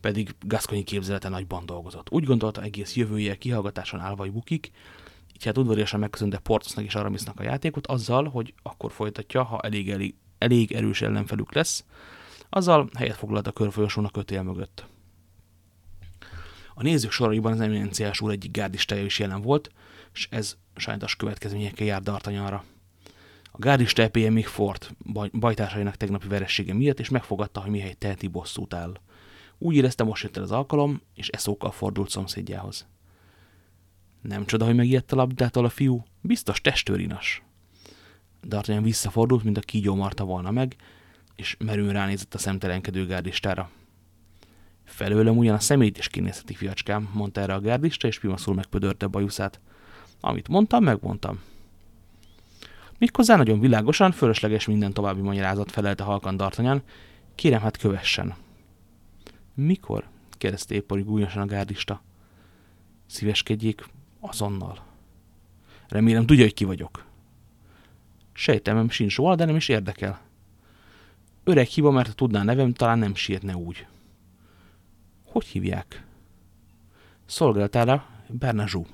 pedig 0.00 0.34
Gasconyi 0.40 0.82
képzelete 0.82 1.28
nagyban 1.28 1.66
dolgozott. 1.66 2.10
Úgy 2.10 2.24
gondolta, 2.24 2.62
egész 2.62 2.96
jövője 2.96 3.36
kihallgatáson 3.36 4.00
áll 4.00 4.14
vagy 4.14 4.32
bukik, 4.32 4.70
így 5.34 5.44
hát 5.44 5.58
udvariasan 5.58 6.00
megköszönte 6.00 6.38
Portosnak 6.38 6.84
és 6.84 6.94
Aramisnak 6.94 7.40
a 7.40 7.42
játékot, 7.42 7.86
azzal, 7.86 8.28
hogy 8.28 8.54
akkor 8.62 8.92
folytatja, 8.92 9.42
ha 9.42 9.60
elég, 9.60 9.90
elég, 9.90 10.14
elég 10.38 10.72
erős 10.72 11.02
ellenfelük 11.02 11.54
lesz, 11.54 11.84
azzal 12.48 12.88
helyet 12.96 13.16
foglalt 13.16 13.46
a 13.46 13.52
körfolyosón 13.52 14.04
a 14.04 14.10
kötél 14.10 14.42
mögött. 14.42 14.86
A 16.74 16.82
nézők 16.82 17.10
soraiban 17.10 17.52
az 17.52 17.60
eminenciás 17.60 18.20
úr 18.20 18.30
egyik 18.30 18.50
gárdistája 18.50 19.04
is 19.04 19.18
jelen 19.18 19.42
volt, 19.42 19.70
és 20.12 20.28
ez 20.30 20.56
sajnos 20.76 21.16
következményekkel 21.16 21.86
jár 21.86 22.02
D'Artagnanra. 22.04 22.62
A 23.50 23.58
gárdista 23.58 24.02
epéje 24.02 24.30
még 24.30 24.46
baj, 25.12 25.30
bajtársainak 25.32 25.96
tegnapi 25.96 26.28
veressége 26.28 26.74
miatt, 26.74 27.00
és 27.00 27.08
megfogadta, 27.08 27.60
hogy 27.60 27.70
mihely 27.70 27.92
teheti 27.92 28.26
bosszút 28.26 28.74
áll. 28.74 29.00
Úgy 29.58 29.74
érezte, 29.74 30.04
most 30.04 30.22
jött 30.22 30.36
el 30.36 30.42
az 30.42 30.52
alkalom, 30.52 31.00
és 31.14 31.28
eszókkal 31.28 31.70
fordult 31.70 32.10
szomszédjához. 32.10 32.86
Nem 34.22 34.46
csoda, 34.46 34.64
hogy 34.64 34.74
megijedt 34.74 35.12
a 35.12 35.16
labdától 35.16 35.64
a 35.64 35.68
fiú, 35.68 36.04
biztos 36.20 36.60
testőrinas. 36.60 37.42
D'Artagnan 38.48 38.80
visszafordult, 38.82 39.44
mint 39.44 39.56
a 39.56 39.60
kígyó 39.60 39.94
marta 39.94 40.24
volna 40.24 40.50
meg, 40.50 40.76
és 41.36 41.56
merőn 41.58 41.92
ránézett 41.92 42.34
a 42.34 42.38
szemtelenkedő 42.38 43.06
gárdistára. 43.06 43.70
Felőlem 44.84 45.36
ugyan 45.36 45.54
a 45.54 45.60
szemét 45.60 45.98
is 45.98 46.08
kinézheti, 46.08 46.54
fiacskám, 46.54 47.10
mondta 47.12 47.40
erre 47.40 47.54
a 47.54 47.60
gárdista, 47.60 48.06
és 48.06 48.18
pimaszul 48.18 48.54
megpödörte 48.54 49.06
a 49.06 49.08
bajuszát. 49.08 49.60
Amit 50.20 50.48
mondtam, 50.48 50.84
megmondtam. 50.84 51.40
Méghozzá 52.98 53.36
nagyon 53.36 53.60
világosan, 53.60 54.12
fölösleges 54.12 54.66
minden 54.66 54.92
további 54.92 55.20
magyarázat 55.20 55.70
felelte 55.70 56.02
halkan 56.02 56.36
Dartanyan. 56.36 56.82
Kérem, 57.34 57.60
hát 57.60 57.76
kövessen. 57.76 58.34
Mikor? 59.54 60.08
kérdezte 60.30 60.74
épp 60.74 60.92
gúnyosan 60.92 61.42
a 61.42 61.46
gárdista. 61.46 62.02
Szíveskedjék 63.06 63.84
azonnal. 64.20 64.86
Remélem 65.88 66.26
tudja, 66.26 66.42
hogy 66.42 66.54
ki 66.54 66.64
vagyok. 66.64 67.04
Sejtemem 68.32 68.90
sincs 68.90 69.16
róla, 69.16 69.34
de 69.34 69.44
nem 69.44 69.56
is 69.56 69.68
érdekel. 69.68 70.20
Öreg 71.44 71.66
hiba, 71.66 71.90
mert 71.90 72.06
ha 72.06 72.12
tudná 72.12 72.42
nevem, 72.42 72.72
talán 72.72 72.98
nem 72.98 73.14
sírne 73.14 73.56
úgy. 73.56 73.86
Hogy 75.24 75.46
hívják? 75.46 76.04
Szolgáltára 77.26 78.06
Bernazsú. 78.28 78.86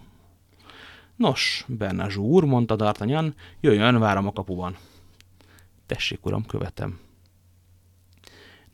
Nos, 1.17 1.65
Bernazsú 1.69 2.23
úr, 2.23 2.45
mondta 2.45 2.77
D'Artagnan, 2.79 3.35
jöjjön, 3.61 3.99
várom 3.99 4.27
a 4.27 4.33
kapuban. 4.33 4.77
Tessék, 5.87 6.27
uram, 6.27 6.47
követem. 6.47 6.99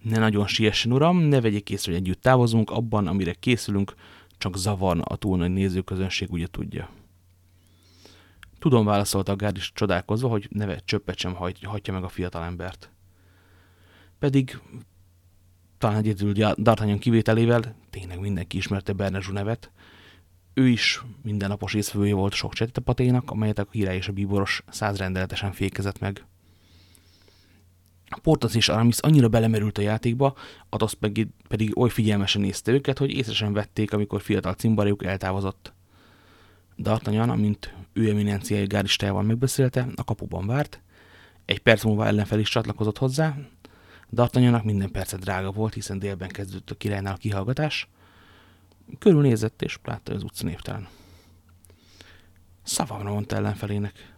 Ne 0.02 0.18
nagyon 0.18 0.46
siessen, 0.46 0.92
uram, 0.92 1.18
ne 1.18 1.40
vegyék 1.40 1.70
észre, 1.70 1.92
hogy 1.92 2.00
együtt 2.00 2.22
távozunk, 2.22 2.70
abban, 2.70 3.06
amire 3.06 3.32
készülünk, 3.32 3.94
csak 4.38 4.56
zavarna 4.56 5.02
a 5.02 5.16
túl 5.16 5.36
nagy 5.36 5.50
nézőközönség, 5.50 6.32
ugye 6.32 6.46
tudja. 6.46 6.90
Tudom, 8.58 8.84
válaszolta 8.84 9.32
a 9.32 9.36
gárd 9.36 9.56
is 9.56 9.72
csodálkozva, 9.72 10.28
hogy 10.28 10.48
neve 10.50 10.80
csöppet 10.84 11.18
sem 11.18 11.34
hagyja 11.34 11.92
meg 11.92 12.04
a 12.04 12.08
fiatalembert. 12.08 12.90
Pedig 14.18 14.58
talán 15.78 15.96
egyedül 15.96 16.32
D'Artagnan 16.36 16.96
kivételével 17.00 17.74
tényleg 17.90 18.20
mindenki 18.20 18.56
ismerte 18.56 18.92
Bernezsú 18.92 19.32
nevet. 19.32 19.70
Ő 20.54 20.68
is 20.68 21.02
mindennapos 21.22 21.74
észvevője 21.74 22.14
volt 22.14 22.32
sok 22.32 22.54
csettepaténak, 22.54 23.30
amelyet 23.30 23.58
a 23.58 23.64
király 23.64 23.96
és 23.96 24.08
a 24.08 24.12
bíboros 24.12 24.62
százrendeletesen 24.70 25.52
fékezett 25.52 25.98
meg. 25.98 26.24
Portas 28.22 28.54
és 28.54 28.68
Aramis 28.68 28.98
annyira 28.98 29.28
belemerült 29.28 29.78
a 29.78 29.82
játékba, 29.82 30.34
Athos 30.68 30.94
pedig, 30.94 31.28
pedig 31.48 31.78
oly 31.78 31.88
figyelmesen 31.88 32.40
nézte 32.40 32.72
őket, 32.72 32.98
hogy 32.98 33.10
észre 33.10 33.32
sem 33.32 33.52
vették, 33.52 33.92
amikor 33.92 34.22
fiatal 34.22 34.54
cimbaréjuk 34.54 35.04
eltávozott. 35.04 35.72
D'Artagnan, 36.82 37.28
amint 37.28 37.74
ő 37.92 38.10
eminenciai 38.10 38.66
gárdistájával 38.66 39.22
megbeszélte, 39.22 39.86
a 39.94 40.04
kapuban 40.04 40.46
várt, 40.46 40.80
egy 41.44 41.58
perc 41.58 41.84
múlva 41.84 42.06
ellenfel 42.06 42.38
is 42.38 42.48
csatlakozott 42.48 42.98
hozzá, 42.98 43.36
D'Artagnannak 44.14 44.64
minden 44.64 44.90
perce 44.90 45.16
drága 45.16 45.50
volt, 45.50 45.74
hiszen 45.74 45.98
délben 45.98 46.28
kezdődött 46.28 46.70
a 46.70 46.74
királynál 46.74 47.14
a 47.14 47.16
kihallgatás. 47.16 47.88
Körülnézett, 48.98 49.62
és 49.62 49.78
látta 49.84 50.14
az 50.14 50.22
utca 50.22 50.44
névtelen. 50.44 50.88
Szavamra 52.62 53.12
mondta 53.12 53.36
ellenfelének. 53.36 54.14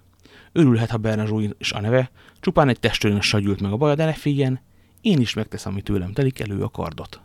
Örülhet, 0.52 0.90
ha 0.90 0.96
Bernazsó 0.96 1.40
is 1.58 1.72
a 1.72 1.80
neve, 1.80 2.10
csupán 2.40 2.68
egy 2.68 2.80
testőrön 2.80 3.20
sagyült 3.20 3.60
meg 3.60 3.72
a 3.72 3.76
baja, 3.76 3.94
de 3.94 4.04
ne 4.04 4.12
figyeljen, 4.12 4.60
én 5.00 5.20
is 5.20 5.34
megteszem, 5.34 5.72
ami 5.72 5.82
tőlem 5.82 6.12
telik, 6.12 6.40
elő 6.40 6.62
a 6.62 6.68
kardot. 6.68 7.20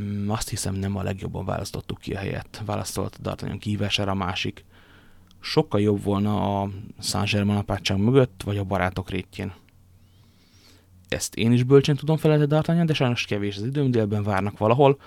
Mm, 0.00 0.30
azt 0.30 0.48
hiszem 0.48 0.74
nem 0.74 0.96
a 0.96 1.02
legjobban 1.02 1.44
választottuk 1.44 1.98
ki 1.98 2.14
a 2.14 2.18
helyet, 2.18 2.62
választolt 2.64 3.18
D'Artagnan 3.22 3.56
kívására 3.60 4.10
a 4.10 4.14
másik. 4.14 4.64
Sokkal 5.40 5.80
jobb 5.80 6.02
volna 6.02 6.62
a 6.62 6.70
Saint-Germain 7.00 7.58
apátság 7.58 7.98
mögött, 7.98 8.42
vagy 8.44 8.58
a 8.58 8.64
barátok 8.64 9.10
rétjén. 9.10 9.52
Ezt 11.08 11.34
én 11.34 11.52
is 11.52 11.62
bölcsen 11.62 11.96
tudom 11.96 12.16
felelte 12.16 12.46
D'Artagnan, 12.48 12.84
de 12.86 12.94
sajnos 12.94 13.24
kevés 13.24 13.56
az 13.56 13.62
időm, 13.62 13.90
délben 13.90 14.22
várnak 14.22 14.58
valahol. 14.58 15.00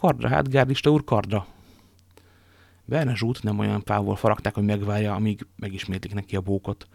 Kardra, 0.00 0.28
hát 0.28 0.50
gárdista 0.50 0.90
úr, 0.90 1.04
kardra. 1.04 1.46
Verne 2.84 3.14
Zsút 3.14 3.42
nem 3.42 3.58
olyan 3.58 3.82
távol 3.82 4.16
faragták, 4.16 4.54
hogy 4.54 4.64
megvárja, 4.64 5.14
amíg 5.14 5.46
megismétlik 5.56 6.14
neki 6.14 6.36
a 6.36 6.40
bókot. 6.40 6.88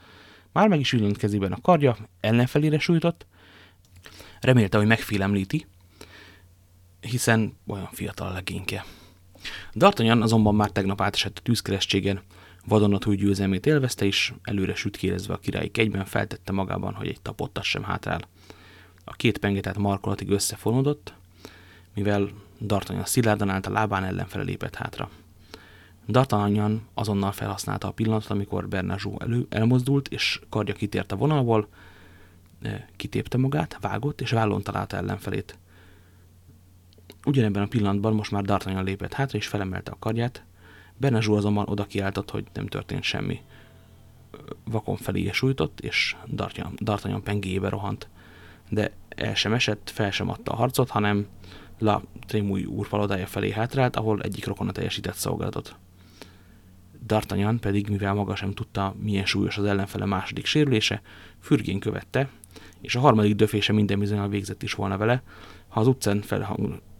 Már 0.51 0.67
meg 0.67 0.79
is 0.79 0.93
ülönt 0.93 1.17
kezében 1.17 1.51
a 1.51 1.61
kardja, 1.61 1.97
ellenfelére 2.19 2.79
sújtott. 2.79 3.25
Remélte, 4.41 4.77
hogy 4.77 4.87
megfélemlíti, 4.87 5.67
hiszen 6.99 7.57
olyan 7.67 7.89
fiatal 7.91 8.27
a 8.27 8.33
legényke. 8.33 8.85
D'Artagnan 9.73 10.21
azonban 10.21 10.55
már 10.55 10.69
tegnap 10.69 11.01
átesett 11.01 11.37
a 11.37 11.41
tűzkeresztségen, 11.41 12.21
vadonatúj 12.65 13.15
győzelmét 13.15 13.65
élvezte, 13.65 14.05
és 14.05 14.33
előre 14.43 14.75
sütkérezve 14.75 15.33
a 15.33 15.39
királyi 15.39 15.69
kegyben 15.69 16.05
feltette 16.05 16.51
magában, 16.51 16.93
hogy 16.93 17.07
egy 17.07 17.21
tapottat 17.21 17.63
sem 17.63 17.83
hátrál. 17.83 18.27
A 19.03 19.13
két 19.13 19.37
pengetát 19.37 19.77
markolatig 19.77 20.29
összefonódott, 20.29 21.13
mivel 21.93 22.29
D'Artagnan 22.65 23.05
szilárdan 23.05 23.49
állt 23.49 23.65
a 23.65 23.71
lábán 23.71 24.03
ellenfele 24.03 24.43
lépett 24.43 24.75
hátra. 24.75 25.09
D'Artagnan 26.07 26.87
azonnal 26.93 27.31
felhasználta 27.31 27.87
a 27.87 27.91
pillanatot, 27.91 28.29
amikor 28.29 28.67
Bernazsó 28.67 29.17
elő 29.19 29.45
elmozdult, 29.49 30.07
és 30.07 30.41
kardja 30.49 30.73
kitért 30.73 31.11
a 31.11 31.15
vonalból, 31.15 31.67
e, 32.61 32.87
kitépte 32.95 33.37
magát, 33.37 33.77
vágott, 33.81 34.21
és 34.21 34.31
vállon 34.31 34.61
találta 34.61 34.97
ellenfelét. 34.97 35.57
Ugyanebben 37.25 37.63
a 37.63 37.67
pillanatban 37.67 38.13
most 38.13 38.31
már 38.31 38.43
D'Artagnan 38.43 38.83
lépett 38.83 39.13
hátra, 39.13 39.37
és 39.37 39.47
felemelte 39.47 39.91
a 39.91 39.97
kardját. 39.99 40.43
Bernazsó 40.97 41.35
azonban 41.35 41.69
oda 41.69 41.85
kiáltott, 41.85 42.29
hogy 42.29 42.45
nem 42.53 42.67
történt 42.67 43.03
semmi. 43.03 43.41
Vakon 44.63 44.95
felé 44.95 45.31
sújtott, 45.31 45.79
és 45.79 46.15
D'Artagnan 46.77 47.23
pengéjébe 47.23 47.69
rohant. 47.69 48.07
De 48.69 48.91
el 49.09 49.35
sem 49.35 49.53
esett, 49.53 49.89
fel 49.89 50.11
sem 50.11 50.29
adta 50.29 50.51
a 50.51 50.55
harcot, 50.55 50.89
hanem 50.89 51.27
La 51.79 52.03
Trémúj 52.27 52.65
úr 52.65 52.87
palodája 52.87 53.25
felé 53.25 53.51
hátrált, 53.51 53.95
ahol 53.95 54.21
egyik 54.21 54.45
rokona 54.45 54.71
teljesített 54.71 55.15
szolgálatot. 55.15 55.75
D'Artagnan 57.07 57.57
pedig, 57.59 57.89
mivel 57.89 58.13
maga 58.13 58.35
sem 58.35 58.53
tudta, 58.53 58.95
milyen 58.99 59.25
súlyos 59.25 59.57
az 59.57 59.65
ellenfele 59.65 60.05
második 60.05 60.45
sérülése, 60.45 61.01
fürgén 61.39 61.79
követte, 61.79 62.29
és 62.81 62.95
a 62.95 62.99
harmadik 62.99 63.35
döfése 63.35 63.73
minden 63.73 63.99
bizonyal 63.99 64.27
végzett 64.27 64.63
is 64.63 64.73
volna 64.73 64.97
vele, 64.97 65.23
ha 65.67 65.79
az 65.79 65.87
utcán 65.87 66.23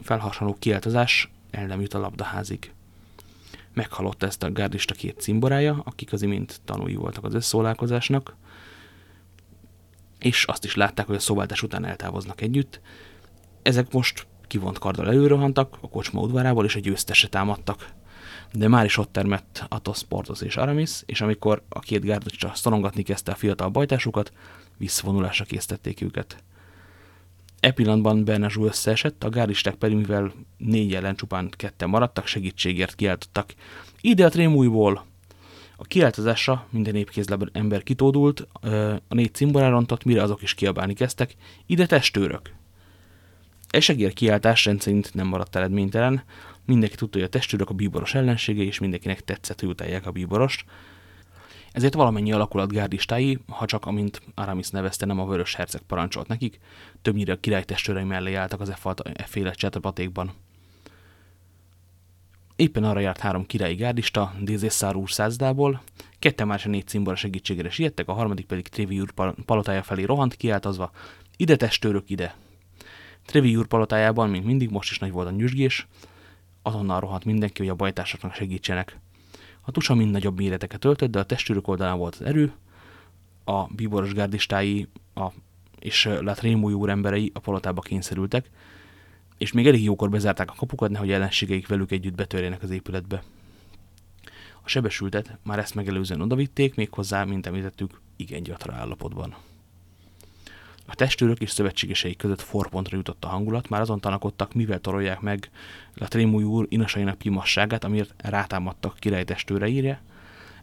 felhasonló 0.01 0.56
kiáltozás 0.60 1.32
el 1.51 1.65
nem 1.65 1.82
jut 1.82 1.94
a 1.94 2.00
labdaházig. 2.00 2.74
Meghallotta 3.74 4.25
ezt 4.25 4.44
a 4.44 4.51
gárdista 4.51 4.94
két 4.94 5.20
cimborája, 5.20 5.82
akik 5.86 6.13
az 6.13 6.22
imént 6.22 6.62
tanúi 6.65 6.96
voltak 6.96 7.24
az 7.24 7.34
összeszólálkozásnak, 7.34 8.36
és 10.20 10.44
azt 10.44 10.65
is 10.65 10.75
látták, 10.75 11.06
hogy 11.06 11.15
a 11.15 11.20
szobáltás 11.20 11.63
után 11.63 11.86
eltávoznak 11.86 12.42
együtt. 12.42 12.82
Ezek 13.62 13.92
most 13.92 14.27
kivont 14.53 14.79
karddal 14.79 15.07
előrohantak, 15.07 15.77
a 15.81 15.89
kocsma 15.89 16.22
udvarából, 16.22 16.65
és 16.65 16.75
a 16.75 16.79
győztese 16.79 17.27
támadtak. 17.27 17.89
De 18.51 18.67
már 18.67 18.86
is 18.86 18.98
ott 18.98 19.12
termett 19.12 19.65
Athos, 19.69 20.03
Portos 20.03 20.41
és 20.41 20.57
Aramis, 20.57 21.01
és 21.05 21.22
amikor 21.22 21.63
a 21.69 21.79
két 21.79 22.03
gárdocsa 22.03 22.51
szorongatni 22.55 23.03
kezdte 23.03 23.31
a 23.31 23.36
fiatal 23.36 23.69
bajtásukat, 23.69 24.31
visszavonulásra 24.77 25.45
készítették 25.45 26.01
őket. 26.01 26.43
E 27.60 27.72
pillanatban 27.72 28.24
Bernazsú 28.24 28.65
összeesett, 28.65 29.24
a 29.24 29.29
gárdisták 29.29 29.75
pedig, 29.75 29.98
mivel 29.98 30.31
négy 30.57 30.93
ellen 30.93 31.15
csupán 31.15 31.50
ketten 31.50 31.89
maradtak, 31.89 32.27
segítségért 32.27 32.95
kiáltottak. 32.95 33.53
Ide 34.01 34.25
a 34.25 34.29
trémújból! 34.29 35.05
A 35.75 35.83
kiáltozásra 35.83 36.67
minden 36.69 36.95
épkézleben 36.95 37.50
ember 37.53 37.83
kitódult, 37.83 38.48
a 39.07 39.13
négy 39.13 39.33
cimborán 39.33 39.72
rontott, 39.72 40.03
mire 40.03 40.22
azok 40.22 40.41
is 40.41 40.53
kiabálni 40.53 40.93
kezdtek. 40.93 41.36
Ide 41.65 41.86
testőrök! 41.86 42.62
Esegér 43.74 44.13
kiáltás 44.13 44.65
rendszerint 44.65 45.13
nem 45.13 45.27
maradt 45.27 45.56
eredménytelen, 45.56 46.24
mindenki 46.65 46.96
tudta, 46.96 47.18
hogy 47.18 47.27
a 47.27 47.30
testőrök 47.30 47.70
a 47.70 47.74
bíboros 47.74 48.13
ellensége, 48.15 48.63
és 48.63 48.80
mindenkinek 48.80 49.22
tetszett, 49.22 49.60
hogy 49.60 49.70
utálják 49.70 50.06
a 50.06 50.12
bíborost. 50.12 50.65
Ezért 51.72 51.94
valamennyi 51.94 52.32
alakulat 52.32 52.72
gárdistái, 52.72 53.39
ha 53.48 53.65
csak 53.65 53.86
amint 53.86 54.22
Aramis 54.36 54.70
nevezte, 54.70 55.06
nem 55.06 55.20
a 55.20 55.25
vörös 55.25 55.56
herceg 55.56 55.82
parancsolt 55.82 56.27
nekik, 56.27 56.60
többnyire 57.01 57.34
a 57.34 57.39
király 57.39 57.63
testőrei 57.63 58.03
mellé 58.03 58.34
álltak 58.34 58.62
az 58.62 58.70
e 58.70 59.25
féle 59.25 59.51
csetepatékban. 59.51 60.32
Éppen 62.56 62.84
arra 62.84 63.00
járt 63.00 63.20
három 63.20 63.46
királyi 63.46 63.75
gárdista, 63.75 64.34
Dézészár 64.39 64.96
úr 64.96 65.12
százdából, 65.12 65.82
ketten 66.20 66.48
már 66.48 66.65
négy 66.65 66.88
cimbora 66.88 67.15
segítségére 67.15 67.70
siettek, 67.70 68.08
a 68.08 68.13
harmadik 68.13 68.46
pedig 68.46 68.68
Trévi 68.68 69.00
úr 69.00 69.13
palotája 69.46 69.84
felé 69.84 70.03
rohant, 70.03 70.36
kiáltozva, 70.36 70.92
ide 71.38 71.56
testőrök, 71.56 72.10
ide! 72.10 72.43
Trevi 73.25 73.56
úr 73.56 73.68
palotájában, 73.68 74.30
mint 74.30 74.46
mindig, 74.46 74.70
most 74.70 74.92
is 74.92 75.00
nagy 75.00 75.12
volt 75.12 75.27
a 75.27 75.32
nyüzsgés, 75.32 75.88
azonnal 76.62 77.00
rohant 77.00 77.25
mindenki, 77.25 77.62
hogy 77.62 77.70
a 77.70 77.75
bajtársaknak 77.75 78.34
segítsenek. 78.34 79.00
A 79.62 79.72
tusa 79.72 79.96
mind 79.96 80.12
nagyobb 80.12 80.38
méreteket 80.38 80.86
öltött, 80.86 81.12
de 81.12 81.20
a 81.20 81.24
testőrök 81.24 81.68
oldalán 81.68 81.98
volt 81.98 82.15
az 82.15 82.22
erő, 82.22 82.53
a 83.44 83.63
bíboros 83.63 84.13
gárdistái 84.13 84.88
a, 85.13 85.27
és 85.80 86.10
Latrémúj 86.20 86.74
úr 86.74 86.89
emberei 86.89 87.32
a 87.34 87.39
palotába 87.39 87.82
kényszerültek, 87.82 88.50
és 89.38 89.51
még 89.51 89.68
elég 89.68 89.84
jókor 89.84 90.10
bezárták 90.10 90.50
a 90.50 90.56
kapukat, 90.58 90.89
nehogy 90.89 91.12
ellenségeik 91.12 91.68
velük 91.68 91.92
együtt 91.92 92.15
betörjenek 92.15 92.63
az 92.63 92.70
épületbe. 92.70 93.24
A 94.62 94.68
sebesültet 94.68 95.38
már 95.44 95.60
ezt 95.60 95.75
megelőzően 95.75 96.22
odavitték, 96.22 96.75
méghozzá, 96.75 97.24
mint 97.24 97.46
említettük, 97.46 98.01
igen 98.15 98.44
gyatra 98.44 98.74
állapotban. 98.74 99.36
A 100.86 100.96
testőrök 100.96 101.40
és 101.40 101.50
szövetségesei 101.50 102.16
között 102.16 102.42
forpontra 102.42 102.98
jutott 102.98 103.24
a 103.24 103.28
hangulat, 103.28 103.70
már 103.70 103.82
azon 103.82 104.00
tanakodtak, 104.00 104.54
mivel 104.54 104.80
torolják 104.80 105.20
meg 105.20 105.50
a 105.96 106.08
Trémúj 106.08 106.44
úr 106.44 106.66
inasainak 106.70 107.18
pimasságát, 107.18 107.84
amiért 107.84 108.13
rátámadtak 108.18 109.00
király 109.00 109.24
testőreire. 109.24 110.02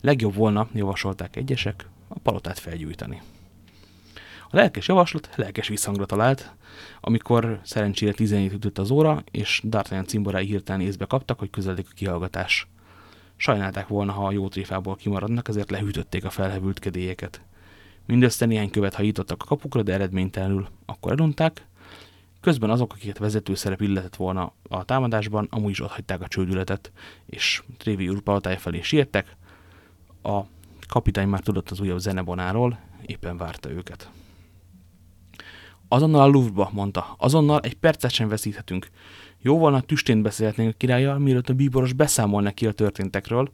Legjobb 0.01 0.35
volna, 0.35 0.69
javasolták 0.75 1.37
egyesek, 1.37 1.87
a 2.09 2.19
palotát 2.19 2.59
felgyújtani. 2.59 3.23
A 4.53 4.57
lelkes 4.57 4.89
javaslat 4.89 5.29
lelkes 5.37 5.69
visszhangra 5.69 6.07
talált, 6.07 6.55
amikor 7.01 7.61
szerencsére 7.63 8.13
17 8.13 8.53
ütött 8.53 8.79
az 8.79 8.91
óra, 8.91 9.23
és 9.31 9.63
D'Artagnan 9.71 10.07
cimborái 10.07 10.47
hirtelen 10.47 10.81
észbe 10.81 11.05
kaptak, 11.05 11.39
hogy 11.39 11.51
közeledik 11.51 11.87
a 11.91 11.95
kihallgatás. 11.95 12.69
Sajnálták 13.37 13.89
volna, 13.89 14.13
ha 14.13 14.27
a 14.27 14.33
jó 14.33 14.49
tréfából 14.49 14.97
kimaradnak, 14.97 15.49
ezért 15.49 15.71
lehűtötték 15.71 16.25
a 16.25 16.31
felhevült 16.31 16.79
kedélyeket. 16.79 17.41
Mindössze 18.07 18.47
néhány 18.47 18.71
követ 18.71 18.95
hajítottak 18.95 19.43
a 19.43 19.47
kapukra, 19.47 19.83
de 19.83 19.93
eredménytelenül. 19.93 20.69
Akkor 20.87 21.13
elunták. 21.13 21.67
Közben 22.41 22.71
azok, 22.71 22.93
akiket 22.93 23.19
vezető 23.19 23.55
szerep 23.55 23.81
illetett 23.81 24.17
volna 24.17 24.53
a 24.69 24.85
támadásban, 24.85 25.47
amúgy 25.51 25.71
is 25.71 25.79
hagyták 25.79 26.21
a 26.21 26.29
csődületet, 26.29 26.93
és 27.27 27.63
Trévi 27.77 28.09
úr 28.09 28.41
felé 28.59 28.81
siettek. 28.81 29.37
A 30.23 30.41
kapitány 30.89 31.29
már 31.29 31.41
tudott 31.41 31.71
az 31.71 31.81
újabb 31.81 31.99
zenebonáról, 31.99 32.79
éppen 33.07 33.37
várta 33.37 33.71
őket. 33.71 34.11
Azonnal 35.89 36.21
a 36.21 36.27
Louvre-ba, 36.27 36.71
mondta. 36.73 37.15
Azonnal 37.19 37.61
egy 37.61 37.75
percet 37.75 38.11
sem 38.11 38.29
veszíthetünk. 38.29 38.89
Jó 39.39 39.59
volna 39.59 39.81
tüstén 39.81 40.23
beszélhetnénk 40.23 40.71
a 40.73 40.77
királlyal, 40.77 41.19
mielőtt 41.19 41.49
a 41.49 41.55
bíboros 41.55 41.93
beszámol 41.93 42.43
neki 42.43 42.67
a 42.67 42.73
történtekről. 42.73 43.53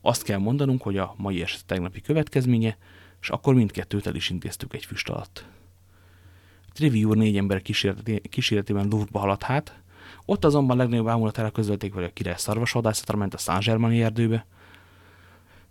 Azt 0.00 0.22
kell 0.22 0.38
mondanunk, 0.38 0.82
hogy 0.82 0.96
a 0.96 1.14
mai 1.16 1.42
eset 1.42 1.66
tegnapi 1.66 2.00
következménye, 2.00 2.76
és 3.20 3.30
akkor 3.30 3.54
mindkettőt 3.54 4.06
el 4.06 4.14
is 4.14 4.30
intéztük 4.30 4.74
egy 4.74 4.84
füst 4.84 5.08
alatt. 5.08 5.44
Trivi 6.72 7.04
úr 7.04 7.16
négy 7.16 7.36
ember 7.36 7.62
kísérletében 8.30 8.88
Louvre-ba 8.88 9.18
haladt 9.18 9.42
hát, 9.42 9.80
ott 10.24 10.44
azonban 10.44 10.76
legnagyobb 10.76 11.08
ámulatára 11.08 11.50
közölték 11.50 11.94
vele 11.94 12.06
a 12.06 12.12
király 12.12 12.34
szarvasvadászatra 12.36 13.18
ment 13.18 13.34
a 13.34 13.38
Saint-Germaini 13.38 14.02
erdőbe. 14.02 14.46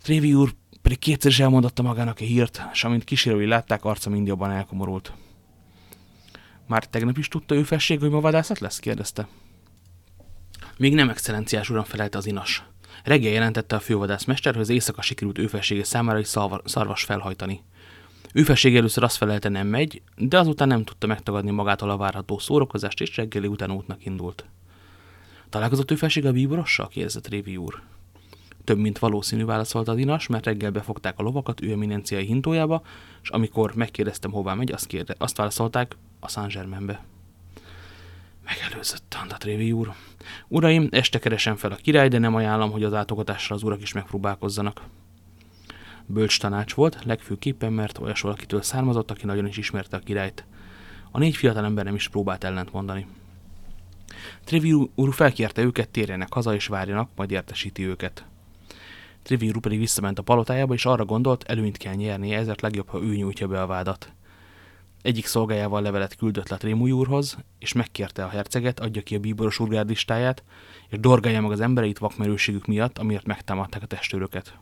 Trivi 0.01 0.33
úr 0.33 0.53
pedig 0.81 0.99
kétszer 0.99 1.31
is 1.31 1.39
elmondotta 1.39 1.81
magának 1.81 2.19
a 2.19 2.23
hírt, 2.23 2.61
és 2.73 2.83
amint 2.83 3.03
kísérői 3.03 3.45
látták, 3.45 3.85
arca 3.85 4.09
mind 4.09 4.27
jobban 4.27 4.51
elkomorult. 4.51 5.13
Már 6.67 6.87
tegnap 6.87 7.17
is 7.17 7.27
tudta 7.27 7.55
ő 7.55 7.63
felség, 7.63 7.99
hogy 7.99 8.09
ma 8.09 8.19
vadászat 8.19 8.59
lesz? 8.59 8.79
kérdezte. 8.79 9.27
Még 10.77 10.93
nem 10.93 11.09
excellenciás 11.09 11.69
uram 11.69 11.83
felelte 11.83 12.17
az 12.17 12.25
inas. 12.25 12.63
Reggel 13.09 13.31
jelentette 13.31 13.75
a 13.75 13.79
fővadászmester, 13.79 14.53
hogy 14.53 14.61
az 14.61 14.69
éjszaka 14.69 15.01
sikerült 15.01 15.37
őfelsége 15.37 15.83
számára 15.83 16.17
egy 16.17 16.25
szarvas 16.65 17.03
felhajtani. 17.03 17.63
Őfelség 18.33 18.75
először 18.75 19.03
azt 19.03 19.17
felelte 19.17 19.49
nem 19.49 19.67
megy, 19.67 20.01
de 20.15 20.39
azután 20.39 20.67
nem 20.67 20.83
tudta 20.83 21.07
megtagadni 21.07 21.51
magától 21.51 21.89
a 21.89 21.97
várható 21.97 22.39
szórakozást, 22.39 23.01
és 23.01 23.15
reggeli 23.15 23.47
után 23.47 23.71
útnak 23.71 24.05
indult. 24.05 24.45
Találkozott 25.49 25.91
őfelség 25.91 26.25
a 26.25 26.31
bíborossal? 26.31 26.87
kérdezett 26.87 27.27
Révi 27.27 27.57
úr. 27.57 27.81
Több, 28.63 28.77
mint 28.77 28.99
valószínű 28.99 29.45
válaszolta 29.45 29.91
a 29.91 29.95
dinas, 29.95 30.27
mert 30.27 30.45
reggel 30.45 30.71
befogták 30.71 31.19
a 31.19 31.23
lovakat 31.23 31.61
ő 31.61 31.71
eminenciai 31.71 32.25
hintójába, 32.25 32.81
és 33.21 33.29
amikor 33.29 33.75
megkérdeztem, 33.75 34.31
hová 34.31 34.53
megy, 34.53 34.71
azt, 34.71 34.87
kérde, 34.87 35.15
azt 35.17 35.37
válaszolták, 35.37 35.95
a 36.19 36.29
Saint 36.29 36.51
Germainbe. 36.51 37.03
Megelőzött 38.49 39.17
Trévi 39.37 39.71
úr. 39.71 39.93
Uraim, 40.47 40.87
este 40.91 41.19
keresem 41.19 41.55
fel 41.55 41.71
a 41.71 41.75
király, 41.75 42.07
de 42.07 42.17
nem 42.17 42.35
ajánlom, 42.35 42.71
hogy 42.71 42.83
az 42.83 42.93
átogatásra 42.93 43.55
az 43.55 43.63
urak 43.63 43.81
is 43.81 43.93
megpróbálkozzanak. 43.93 44.81
Bölcs 46.05 46.39
tanács 46.39 46.73
volt, 46.73 47.03
legfőképpen, 47.03 47.73
mert 47.73 47.97
olyas 47.97 48.21
valakitől 48.21 48.61
származott, 48.61 49.11
aki 49.11 49.25
nagyon 49.25 49.47
is 49.47 49.57
ismerte 49.57 49.97
a 49.97 49.99
királyt. 49.99 50.45
A 51.11 51.19
négy 51.19 51.35
fiatal 51.35 51.65
ember 51.65 51.85
nem 51.85 51.95
is 51.95 52.07
próbált 52.07 52.43
ellent 52.43 52.73
mondani. 52.73 53.07
Trevi 54.43 54.73
úr 54.95 55.13
felkérte 55.13 55.61
őket, 55.61 55.89
térjenek 55.89 56.33
haza 56.33 56.53
és 56.53 56.67
várjanak, 56.67 57.09
majd 57.15 57.31
értesíti 57.31 57.85
őket. 57.85 58.25
Trevi 59.23 59.47
úr 59.47 59.59
pedig 59.59 59.79
visszament 59.79 60.19
a 60.19 60.23
palotájába, 60.23 60.73
és 60.73 60.85
arra 60.85 61.05
gondolt, 61.05 61.43
előnyt 61.43 61.77
kell 61.77 61.93
nyernie, 61.93 62.37
ezért 62.37 62.61
legjobb, 62.61 62.87
ha 62.87 63.01
ő 63.01 63.15
nyújtja 63.15 63.47
be 63.47 63.61
a 63.61 63.67
vádat. 63.67 64.11
Egyik 65.01 65.25
szolgájával 65.25 65.81
levelet 65.81 66.15
küldött 66.15 66.49
Latrémúj 66.49 66.91
úrhoz, 66.91 67.37
és 67.59 67.73
megkérte 67.73 68.23
a 68.23 68.29
herceget, 68.29 68.79
adja 68.79 69.01
ki 69.01 69.15
a 69.15 69.19
bíboros 69.19 69.59
úrgárdistáját, 69.59 70.43
és 70.89 70.99
dorgálja 70.99 71.41
meg 71.41 71.51
az 71.51 71.59
embereit 71.59 71.97
vakmerőségük 71.97 72.65
miatt, 72.65 72.97
amiért 72.97 73.25
megtámadták 73.25 73.81
a 73.81 73.85
testőröket. 73.85 74.57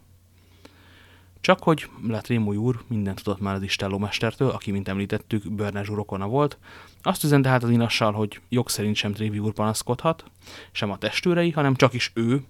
Csak 1.41 1.63
hogy 1.63 1.89
Latrémúj 2.07 2.55
úr 2.55 2.83
mindent 2.87 3.23
tudott 3.23 3.39
már 3.39 3.55
az 3.55 3.61
istállómestertől, 3.61 4.49
aki, 4.49 4.71
mint 4.71 4.87
említettük, 4.87 5.51
Bernázsú 5.51 5.95
rokona 5.95 6.27
volt, 6.27 6.57
azt 7.01 7.23
üzente 7.23 7.49
hát 7.49 7.63
az 7.63 7.69
inassal, 7.69 8.11
hogy 8.11 8.41
jog 8.49 8.69
szerint 8.69 8.95
sem 8.95 9.13
Trévi 9.13 9.39
úr 9.39 9.53
panaszkodhat, 9.53 10.23
sem 10.71 10.91
a 10.91 10.97
testőrei, 10.97 11.51
hanem 11.51 11.75
csak 11.75 11.93
is 11.93 12.11
ő, 12.13 12.43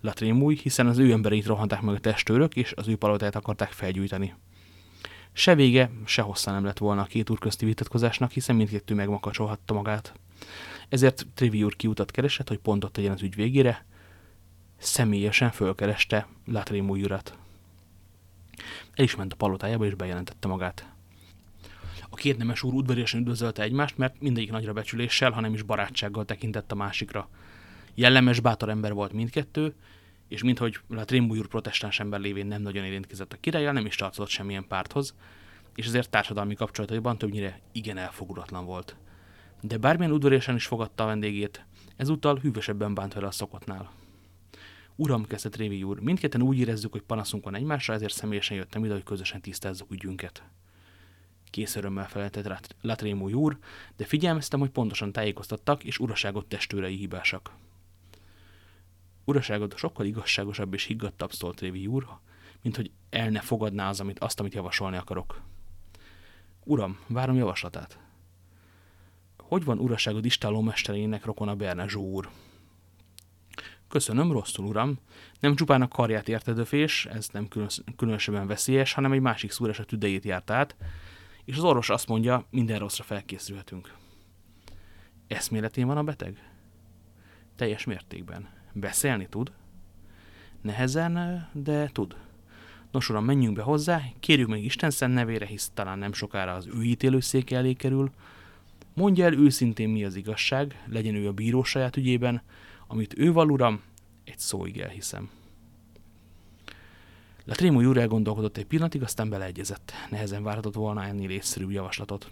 Latrémúj, 0.00 0.58
hiszen 0.62 0.86
az 0.86 0.98
ő 0.98 1.12
embereit 1.12 1.46
rohanták 1.46 1.80
meg 1.80 1.94
a 1.94 1.98
testőrök, 1.98 2.56
és 2.56 2.72
az 2.76 2.88
ő 2.88 2.96
palotáját 2.96 3.36
akarták 3.36 3.72
felgyújtani. 3.72 4.34
Se 5.32 5.54
vége, 5.54 5.90
se 6.04 6.22
hossza 6.22 6.50
nem 6.50 6.64
lett 6.64 6.78
volna 6.78 7.02
a 7.02 7.04
két 7.04 7.30
úr 7.30 7.38
közti 7.38 7.64
vitatkozásnak, 7.64 8.30
hiszen 8.30 8.56
mindkettő 8.56 8.94
megmakacsolhatta 8.94 9.74
magát. 9.74 10.12
Ezért 10.88 11.26
Trivi 11.34 11.64
úr 11.64 11.76
kiutat 11.76 12.10
keresett, 12.10 12.48
hogy 12.48 12.58
pontot 12.58 12.92
tegyen 12.92 13.12
az 13.12 13.22
ügy 13.22 13.34
végére. 13.34 13.84
Személyesen 14.78 15.50
fölkereste 15.50 16.26
Latrémú 16.46 16.96
urat. 16.96 17.38
El 18.94 19.04
is 19.04 19.16
ment 19.16 19.32
a 19.32 19.36
palotájába, 19.36 19.86
és 19.86 19.94
bejelentette 19.94 20.48
magát. 20.48 20.88
A 22.08 22.16
két 22.16 22.38
nemes 22.38 22.62
úr 22.62 22.74
udvariasan 22.74 23.20
üdvözölte 23.20 23.62
egymást, 23.62 23.98
mert 23.98 24.20
mindegyik 24.20 24.50
nagyra 24.50 24.72
becsüléssel, 24.72 25.30
hanem 25.30 25.54
is 25.54 25.62
barátsággal 25.62 26.24
tekintett 26.24 26.72
a 26.72 26.74
másikra. 26.74 27.28
Jellemes, 27.94 28.40
bátor 28.40 28.68
ember 28.68 28.92
volt 28.92 29.12
mindkettő, 29.12 29.74
és 30.30 30.42
minthogy 30.42 30.80
a 30.88 31.04
Trémbújúr 31.04 31.46
protestáns 31.46 32.00
ember 32.00 32.20
lévén 32.20 32.46
nem 32.46 32.62
nagyon 32.62 32.84
érintkezett 32.84 33.32
a 33.32 33.36
királlyal, 33.40 33.72
nem 33.72 33.86
is 33.86 33.96
tartozott 33.96 34.28
semmilyen 34.28 34.66
párthoz, 34.66 35.14
és 35.74 35.86
ezért 35.86 36.10
társadalmi 36.10 36.54
kapcsolataiban 36.54 37.18
többnyire 37.18 37.60
igen 37.72 37.96
elfogulatlan 37.96 38.64
volt. 38.64 38.96
De 39.60 39.76
bármilyen 39.76 40.12
udvariasan 40.12 40.54
is 40.54 40.66
fogadta 40.66 41.02
a 41.02 41.06
vendégét, 41.06 41.64
ezúttal 41.96 42.38
hűvösebben 42.38 42.94
bánt 42.94 43.14
vele 43.14 43.26
a 43.26 43.30
szokottnál. 43.30 43.92
Uram, 44.96 45.26
kezdte 45.26 45.48
Trévi 45.48 45.82
úr, 45.82 46.00
mindketten 46.00 46.42
úgy 46.42 46.58
érezzük, 46.58 46.92
hogy 46.92 47.02
panaszunk 47.02 47.44
van 47.44 47.54
egymásra, 47.54 47.94
ezért 47.94 48.14
személyesen 48.14 48.56
jöttem 48.56 48.84
ide, 48.84 48.92
hogy 48.92 49.04
közösen 49.04 49.40
tisztázzuk 49.40 49.92
ügyünket. 49.92 50.42
Kész 51.50 51.76
örömmel 51.76 52.08
feleltett 52.08 52.76
Latrémú 52.80 53.30
úr, 53.30 53.58
de 53.96 54.04
figyelmeztem, 54.04 54.60
hogy 54.60 54.70
pontosan 54.70 55.12
tájékoztattak, 55.12 55.84
és 55.84 55.98
uraságot 55.98 56.46
testőrei 56.46 56.96
hibásak. 56.96 57.52
Uraságod 59.24 59.76
sokkal 59.76 60.06
igazságosabb 60.06 60.74
és 60.74 60.84
higgadtabb, 60.84 61.32
szólt 61.32 61.60
Révi 61.60 61.86
úr, 61.86 62.08
mint 62.62 62.76
hogy 62.76 62.90
el 63.10 63.30
ne 63.30 63.40
fogadná 63.40 63.88
az, 63.88 64.00
amit, 64.00 64.18
azt, 64.18 64.40
amit 64.40 64.54
javasolni 64.54 64.96
akarok. 64.96 65.40
Uram, 66.64 66.98
várom 67.06 67.36
javaslatát. 67.36 67.98
Hogy 69.38 69.64
van 69.64 69.78
uraságod 69.78 70.24
istállómesterének 70.24 71.24
rokona 71.24 71.54
Bernázsó 71.54 72.02
úr? 72.02 72.28
Köszönöm, 73.88 74.32
rosszul, 74.32 74.66
uram. 74.66 74.98
Nem 75.40 75.54
csupán 75.54 75.82
a 75.82 75.88
karját 75.88 76.28
értedöfés, 76.28 77.06
ez 77.06 77.28
nem 77.28 77.48
különösebben 77.96 78.46
veszélyes, 78.46 78.92
hanem 78.92 79.12
egy 79.12 79.20
másik 79.20 79.50
szúrás 79.50 79.78
a 79.78 79.84
tüdejét 79.84 80.24
járt 80.24 80.50
át, 80.50 80.76
és 81.44 81.56
az 81.56 81.64
orvos 81.64 81.90
azt 81.90 82.08
mondja, 82.08 82.46
minden 82.50 82.78
rosszra 82.78 83.04
felkészülhetünk. 83.04 83.94
Eszméletén 85.26 85.86
van 85.86 85.96
a 85.96 86.02
beteg? 86.02 86.50
Teljes 87.56 87.84
mértékben. 87.84 88.59
Beszélni 88.80 89.26
tud? 89.28 89.52
Nehezen, 90.60 91.48
de 91.52 91.88
tud. 91.92 92.16
Nos, 92.90 93.08
uram, 93.08 93.24
menjünk 93.24 93.56
be 93.56 93.62
hozzá, 93.62 94.02
kérjük 94.20 94.48
meg 94.48 94.64
Isten 94.64 94.90
szent 94.90 95.14
nevére, 95.14 95.46
hisz 95.46 95.70
talán 95.74 95.98
nem 95.98 96.12
sokára 96.12 96.54
az 96.54 96.66
ő 96.66 96.82
ítélőszéke 96.82 97.56
elé 97.56 97.72
kerül. 97.72 98.10
Mondja 98.94 99.24
el 99.24 99.34
őszintén, 99.34 99.88
mi 99.88 100.04
az 100.04 100.16
igazság, 100.16 100.84
legyen 100.86 101.14
ő 101.14 101.28
a 101.28 101.32
bíró 101.32 101.62
saját 101.62 101.96
ügyében, 101.96 102.42
amit 102.86 103.18
ő 103.18 103.32
val, 103.32 103.50
uram, 103.50 103.82
egy 104.24 104.38
szóig 104.38 104.78
elhiszem. 104.78 105.30
Latrémú 107.44 107.82
úr 107.82 107.96
elgondolkodott 107.96 108.56
egy 108.56 108.66
pillanatig, 108.66 109.02
aztán 109.02 109.28
beleegyezett. 109.28 109.92
Nehezen 110.10 110.42
várhatott 110.42 110.74
volna 110.74 111.04
ennél 111.04 111.30
észszerűbb 111.30 111.70
javaslatot. 111.70 112.30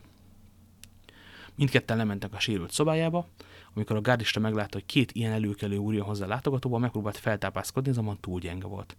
Mindketten 1.54 1.96
lementek 1.96 2.34
a 2.34 2.40
sérült 2.40 2.70
szobájába, 2.70 3.26
amikor 3.74 3.96
a 3.96 4.00
gárdista 4.00 4.40
meglátta, 4.40 4.76
hogy 4.76 4.86
két 4.86 5.12
ilyen 5.12 5.32
előkelő 5.32 5.76
úr 5.76 5.94
jön 5.94 6.04
hozzá 6.04 6.26
látogatóba, 6.26 6.78
megpróbált 6.78 7.16
feltápászkodni, 7.16 7.90
azonban 7.90 8.20
túl 8.20 8.40
gyenge 8.40 8.66
volt. 8.66 8.96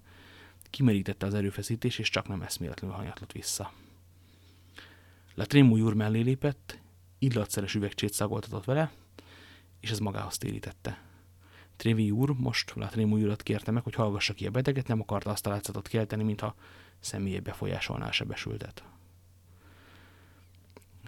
Kimerítette 0.69 1.25
az 1.25 1.33
erőfeszítés, 1.33 1.99
és 1.99 2.09
csak 2.09 2.27
nem 2.27 2.41
eszméletlenül 2.41 2.95
hanyatlott 2.95 3.31
vissza. 3.31 3.71
Latrémú 5.35 5.77
úr 5.77 5.93
mellé 5.93 6.21
lépett, 6.21 6.79
illatszeres 7.19 7.75
üvegcsét 7.75 8.13
szagoltatott 8.13 8.65
vele, 8.65 8.91
és 9.79 9.91
ez 9.91 9.99
magához 9.99 10.37
térítette. 10.37 11.01
Trévi 11.75 12.11
úr 12.11 12.29
most 12.29 12.73
Latrémú 12.75 13.17
urat 13.17 13.43
kérte 13.43 13.71
meg, 13.71 13.83
hogy 13.83 13.93
hallgassa 13.93 14.33
ki 14.33 14.45
a 14.45 14.51
beteget, 14.51 14.87
nem 14.87 14.99
akarta 14.99 15.29
azt 15.29 15.45
a 15.45 15.49
látszatot 15.49 15.87
kelteni, 15.87 16.23
mintha 16.23 16.55
személyé 16.99 17.39
befolyásolná 17.39 18.07
a 18.07 18.11
sebesültet. 18.11 18.83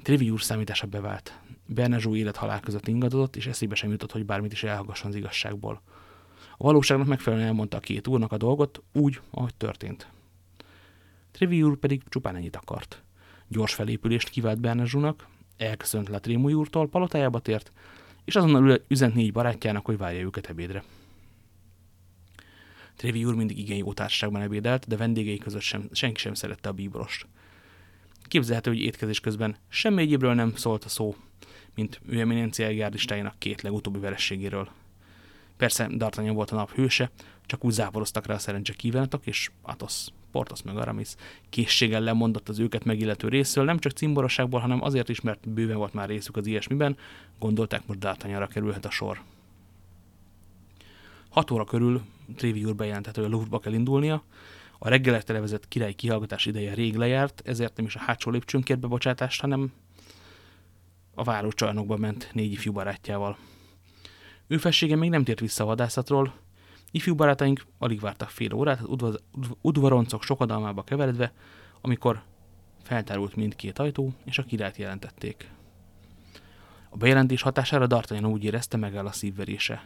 Trivi 0.02 0.30
úr 0.30 0.42
számítása 0.42 0.88
bevált. 0.88 1.40
Bernezsó 1.66 2.16
élet-halál 2.16 2.60
között 2.60 2.88
ingadozott, 2.88 3.36
és 3.36 3.48
eszébe 3.48 3.76
sem 3.76 3.92
jutott, 3.92 4.12
hogy 4.12 4.26
bármit 4.26 4.52
is 4.52 4.64
elhallgasson 4.64 5.10
az 5.10 5.16
igazságból. 5.16 5.82
A 6.58 6.64
valóságnak 6.64 7.08
megfelelően 7.08 7.48
elmondta 7.48 7.78
a 7.78 7.80
két 7.80 8.08
úrnak 8.08 8.32
a 8.32 8.38
dolgot, 8.38 8.84
úgy, 8.94 9.20
ahogy 9.32 9.56
történt. 9.56 10.08
Trivi 11.32 11.64
úr 11.64 11.78
pedig 11.78 12.02
csupán 12.10 12.36
ennyit 12.36 12.56
akart. 12.56 13.04
Gyors 13.48 13.74
felépülést 13.74 14.30
kivált 14.30 14.60
Bernezsúnak, 14.60 15.28
elköszönt 15.58 16.10
Latrémúj 16.10 16.54
úrtól, 16.54 16.90
palotájába 16.90 17.40
tért, 17.40 17.72
és 18.26 18.36
azonnal 18.36 18.82
üzent 18.88 19.14
négy 19.14 19.32
barátjának, 19.32 19.86
hogy 19.86 19.98
várja 19.98 20.22
őket 20.22 20.50
ebédre. 20.50 20.84
Trévi 22.96 23.26
úr 23.26 23.36
mindig 23.36 23.58
igen 23.58 23.78
jó 23.78 23.94
társaságban 23.94 24.42
ebédelt, 24.42 24.88
de 24.88 24.98
vendégei 24.98 25.38
között 25.38 25.62
sem, 25.62 25.90
senki 25.92 26.20
sem 26.20 26.34
szerette 26.34 26.70
a 26.70 26.72
bíborost. 26.72 27.28
Képzelhető, 28.32 28.72
hogy 28.72 28.80
étkezés 28.80 29.20
közben 29.20 29.56
semmi 29.70 30.02
egyébről 30.02 30.34
nem 30.34 30.56
szólt 30.56 30.84
a 30.84 30.90
szó, 30.90 31.16
mint 31.76 32.02
ő 32.10 32.20
eminencia 32.20 32.76
gárdistájának 32.76 33.40
két 33.40 33.62
legutóbbi 33.62 34.00
verességéről. 34.00 34.70
Persze 35.58 35.88
D'Artagnan 35.90 36.32
volt 36.34 36.52
a 36.52 36.56
nap 36.56 36.72
hőse, 36.72 37.12
csak 37.46 37.64
úgy 37.66 37.72
záporoztak 37.72 38.26
rá 38.26 38.34
a 38.34 38.40
szerencse 38.40 38.74
kívánatok, 38.74 39.26
és 39.26 39.52
Athos, 39.62 40.08
Portos 40.32 40.62
meg 40.62 40.78
Aramis 40.78 41.16
készséggel 41.50 42.02
lemondott 42.02 42.50
az 42.50 42.60
őket 42.60 42.84
megillető 42.84 43.28
részről, 43.28 43.66
nem 43.66 43.80
csak 43.80 43.92
cimborosságból, 43.92 44.60
hanem 44.60 44.84
azért 44.84 45.10
is, 45.10 45.22
mert 45.22 45.50
bőven 45.50 45.78
volt 45.78 45.94
már 45.94 46.08
részük 46.08 46.38
az 46.38 46.48
ilyesmiben, 46.48 46.98
gondolták 47.40 47.88
most 47.88 48.00
D'Artagnanra 48.02 48.48
kerülhet 48.48 48.86
a 48.86 48.90
sor. 48.90 49.22
Hat 51.30 51.52
óra 51.52 51.64
körül 51.64 52.02
Trévi 52.36 52.66
úr 52.66 52.76
bejelentette, 52.76 53.22
hogy 53.22 53.30
a 53.30 53.34
Louvre-ba 53.34 53.60
kell 53.60 53.74
indulnia, 53.74 54.24
a 54.84 54.90
reggelette 54.90 55.34
levezett 55.34 55.68
király 55.68 55.94
kihallgatás 55.94 56.46
ideje 56.46 56.74
rég 56.74 56.96
lejárt, 56.96 57.42
ezért 57.46 57.78
nem 57.78 57.86
is 57.86 57.96
a 57.96 58.00
hátsó 58.00 58.32
lépcsőn 58.32 58.62
kért 58.62 58.80
bebocsátást, 58.80 59.42
hanem 59.42 59.74
a 61.16 61.24
várócsarnokba 61.24 61.98
ment 61.98 62.30
négy 62.34 62.52
ifjú 62.52 62.72
barátjával. 62.72 63.38
Ő 64.48 64.58
fessége 64.58 64.96
még 64.96 65.10
nem 65.10 65.24
tért 65.24 65.40
vissza 65.40 65.64
a 65.64 65.66
vadászatról, 65.66 66.34
ifjú 66.92 67.16
barátaink 67.16 67.66
alig 67.78 68.00
vártak 68.00 68.30
fél 68.30 68.54
órát, 68.54 68.80
az 68.80 69.20
udvaroncok 69.62 70.24
sokadalmába 70.24 70.84
keveredve, 70.84 71.34
amikor 71.82 72.24
feltárult 72.84 73.36
mindkét 73.36 73.80
ajtó, 73.80 74.14
és 74.26 74.38
a 74.38 74.44
királyt 74.44 74.78
jelentették. 74.78 75.50
A 76.90 76.98
bejelentés 76.98 77.42
hatására 77.42 77.88
D'Artagnan 77.90 78.32
úgy 78.32 78.44
érezte, 78.44 78.78
megáll 78.78 79.06
a 79.06 79.12
szívverése. 79.12 79.86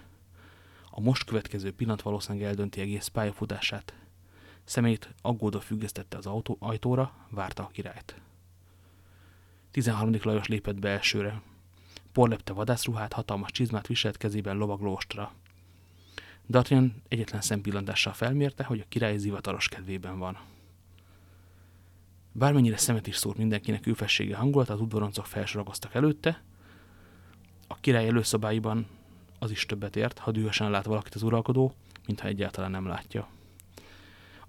A 0.92 1.02
most 1.02 1.24
következő 1.24 1.72
pillanat 1.72 2.02
valószínűleg 2.02 2.48
eldönti 2.48 2.82
egész 2.82 3.08
pályafutását. 3.08 3.94
Szemét 4.66 5.14
aggódva 5.22 5.60
függesztette 5.60 6.18
az 6.18 6.26
autó, 6.26 6.58
ajtóra, 6.60 7.14
várta 7.30 7.64
a 7.64 7.68
királyt. 7.68 8.16
13. 9.72 10.16
Lajos 10.22 10.48
lépett 10.48 10.80
be 10.80 10.90
elsőre. 10.90 11.42
Porlepte 12.12 12.54
vadászruhát, 12.54 13.14
hatalmas 13.14 13.52
csizmát 13.52 13.88
viselt 13.88 14.18
kezében 14.18 14.58
lovagló 14.58 14.94
ostra. 14.94 15.34
D'Artagnan 16.52 16.90
egyetlen 17.08 17.42
szempillantással 17.42 18.14
felmérte, 18.14 18.64
hogy 18.64 18.80
a 18.80 18.86
király 18.90 19.18
zivataros 19.18 19.68
kedvében 19.68 20.20
van. 20.20 20.40
Bármennyire 22.32 22.78
szemet 22.78 23.08
is 23.08 23.16
szólt 23.16 23.38
mindenkinek 23.38 23.88
őfessége 23.88 24.36
hangolt, 24.36 24.70
az 24.70 24.82
udvaroncok 24.82 25.26
felsorakoztak 25.26 25.94
előtte. 25.94 26.44
A 27.68 27.76
király 27.76 28.08
előszobáiban 28.08 28.88
az 29.40 29.52
is 29.52 29.66
többet 29.66 29.96
ért, 29.96 30.20
ha 30.20 30.32
dühösen 30.32 30.72
lát 30.72 30.86
valakit 30.86 31.16
az 31.16 31.24
uralkodó, 31.24 31.74
mintha 32.06 32.28
egyáltalán 32.28 32.72
nem 32.72 32.86
látja. 32.86 33.28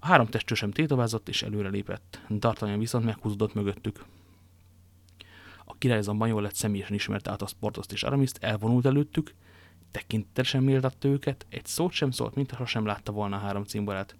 A 0.07 0.09
három 0.09 0.27
testő 0.27 0.55
sem 0.55 0.71
tétovázott 0.71 1.29
és 1.29 1.43
előre 1.43 1.69
lépett. 1.69 2.21
D'Artagnan 2.29 2.75
viszont 2.77 3.05
meghúzódott 3.05 3.53
mögöttük. 3.53 4.05
A 5.65 5.77
király 5.77 5.97
azonban 5.97 6.27
jól 6.27 6.41
lett 6.41 6.55
személyesen 6.55 6.95
ismerte 6.95 7.31
át 7.31 7.41
a 7.41 7.47
sportoszt 7.47 7.91
és 7.91 8.03
Aramiszt, 8.03 8.37
elvonult 8.41 8.85
előttük, 8.85 9.33
tekintetesen 9.91 10.63
méltatta 10.63 11.07
őket, 11.07 11.45
egy 11.49 11.65
szót 11.65 11.91
sem 11.91 12.11
szólt, 12.11 12.35
mintha 12.35 12.65
sem 12.65 12.85
látta 12.85 13.11
volna 13.11 13.35
a 13.35 13.39
három 13.39 13.63
cimborát. 13.63 14.15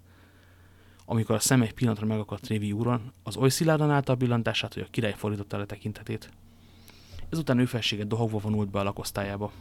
Amikor 1.06 1.36
a 1.36 1.40
szem 1.40 1.62
egy 1.62 1.74
pillanatra 1.74 2.06
megakadt 2.06 2.48
Révi 2.48 2.72
úron, 2.72 3.12
az 3.24 3.38
oly 3.38 3.50
szilárdan 3.50 3.92
állta 3.92 4.12
a 4.12 4.16
billantását, 4.16 4.74
hogy 4.74 4.84
a 4.84 4.92
király 4.92 5.14
fordította 5.18 5.58
le 5.58 5.66
tekintetét. 5.66 6.30
Ezután 7.30 7.60
ő 7.60 7.66
felsége 7.66 8.04
dohogva 8.04 8.38
vonult 8.38 8.70
be 8.70 8.80
a 8.80 8.84
lakosztályába. 8.84 9.52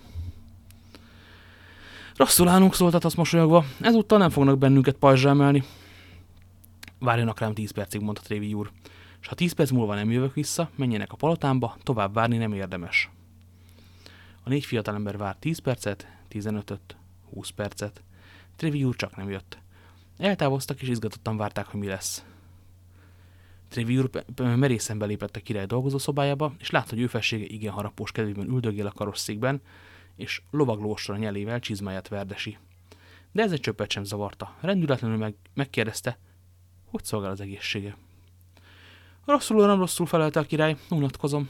Rosszul 2.17 2.49
állunk, 2.49 2.75
szóltat 2.75 3.05
azt 3.05 3.17
mosolyogva. 3.17 3.65
Ezúttal 3.81 4.19
nem 4.19 4.31
fognak 4.31 4.59
bennünket 4.59 4.97
pajzsra 4.97 5.31
emelni. 5.31 5.65
Várjanak 6.99 7.39
rám 7.39 7.55
tíz 7.55 7.71
percig, 7.71 8.01
mondta 8.01 8.23
Trévi 8.23 8.55
úr. 8.55 8.71
És 9.21 9.27
ha 9.27 9.35
tíz 9.35 9.53
perc 9.53 9.71
múlva 9.71 9.95
nem 9.95 10.11
jövök 10.11 10.35
vissza, 10.35 10.71
menjenek 10.75 11.13
a 11.13 11.17
palotámba, 11.17 11.77
tovább 11.83 12.15
várni 12.15 12.37
nem 12.37 12.53
érdemes. 12.53 13.11
A 14.43 14.49
négy 14.49 14.65
fiatalember 14.65 15.17
várt 15.17 15.39
10 15.39 15.59
percet, 15.59 16.07
15-öt, 16.31 16.97
20 17.33 17.51
percet. 17.51 18.03
Trevi 18.57 18.85
úr 18.85 18.97
csak 18.97 19.17
nem 19.17 19.31
jött. 19.31 19.59
Eltávoztak 20.19 20.83
és 20.83 20.89
izgatottan 20.89 21.37
várták, 21.37 21.67
hogy 21.67 21.81
mi 21.81 21.87
lesz. 21.87 22.25
Trevi 23.69 23.99
úr 23.99 24.11
merészen 24.37 24.99
belépett 24.99 25.37
a 25.37 25.41
király 25.41 25.67
dolgozószobájába, 25.67 26.55
és 26.59 26.71
látta, 26.71 26.91
hogy 26.91 27.01
ő 27.01 27.07
felsége 27.07 27.45
igen 27.45 27.73
harapós 27.73 28.13
kedvében 28.13 28.49
üldögél 28.49 28.87
a 28.87 28.93
karosszékben, 28.93 29.61
és 30.17 30.43
lovaglósra 30.51 31.17
nyelével 31.17 31.61
csizmáját 31.61 32.09
verdesi. 32.09 32.59
De 33.33 33.43
ez 33.43 33.53
egy 33.53 33.61
csöppet 33.61 33.91
sem 33.91 34.05
zavarta. 34.05 34.57
Rendületlenül 34.61 35.17
meg, 35.17 35.35
megkérdezte, 35.55 36.19
hogy 36.97 37.05
szolgál 37.05 37.31
az 37.31 37.41
egészsége. 37.41 37.97
Rosszul, 39.25 39.67
nem 39.67 39.79
rosszul 39.79 40.07
felelte 40.07 40.41
a 40.41 40.43
király, 40.43 40.77
unatkozom. 40.91 41.49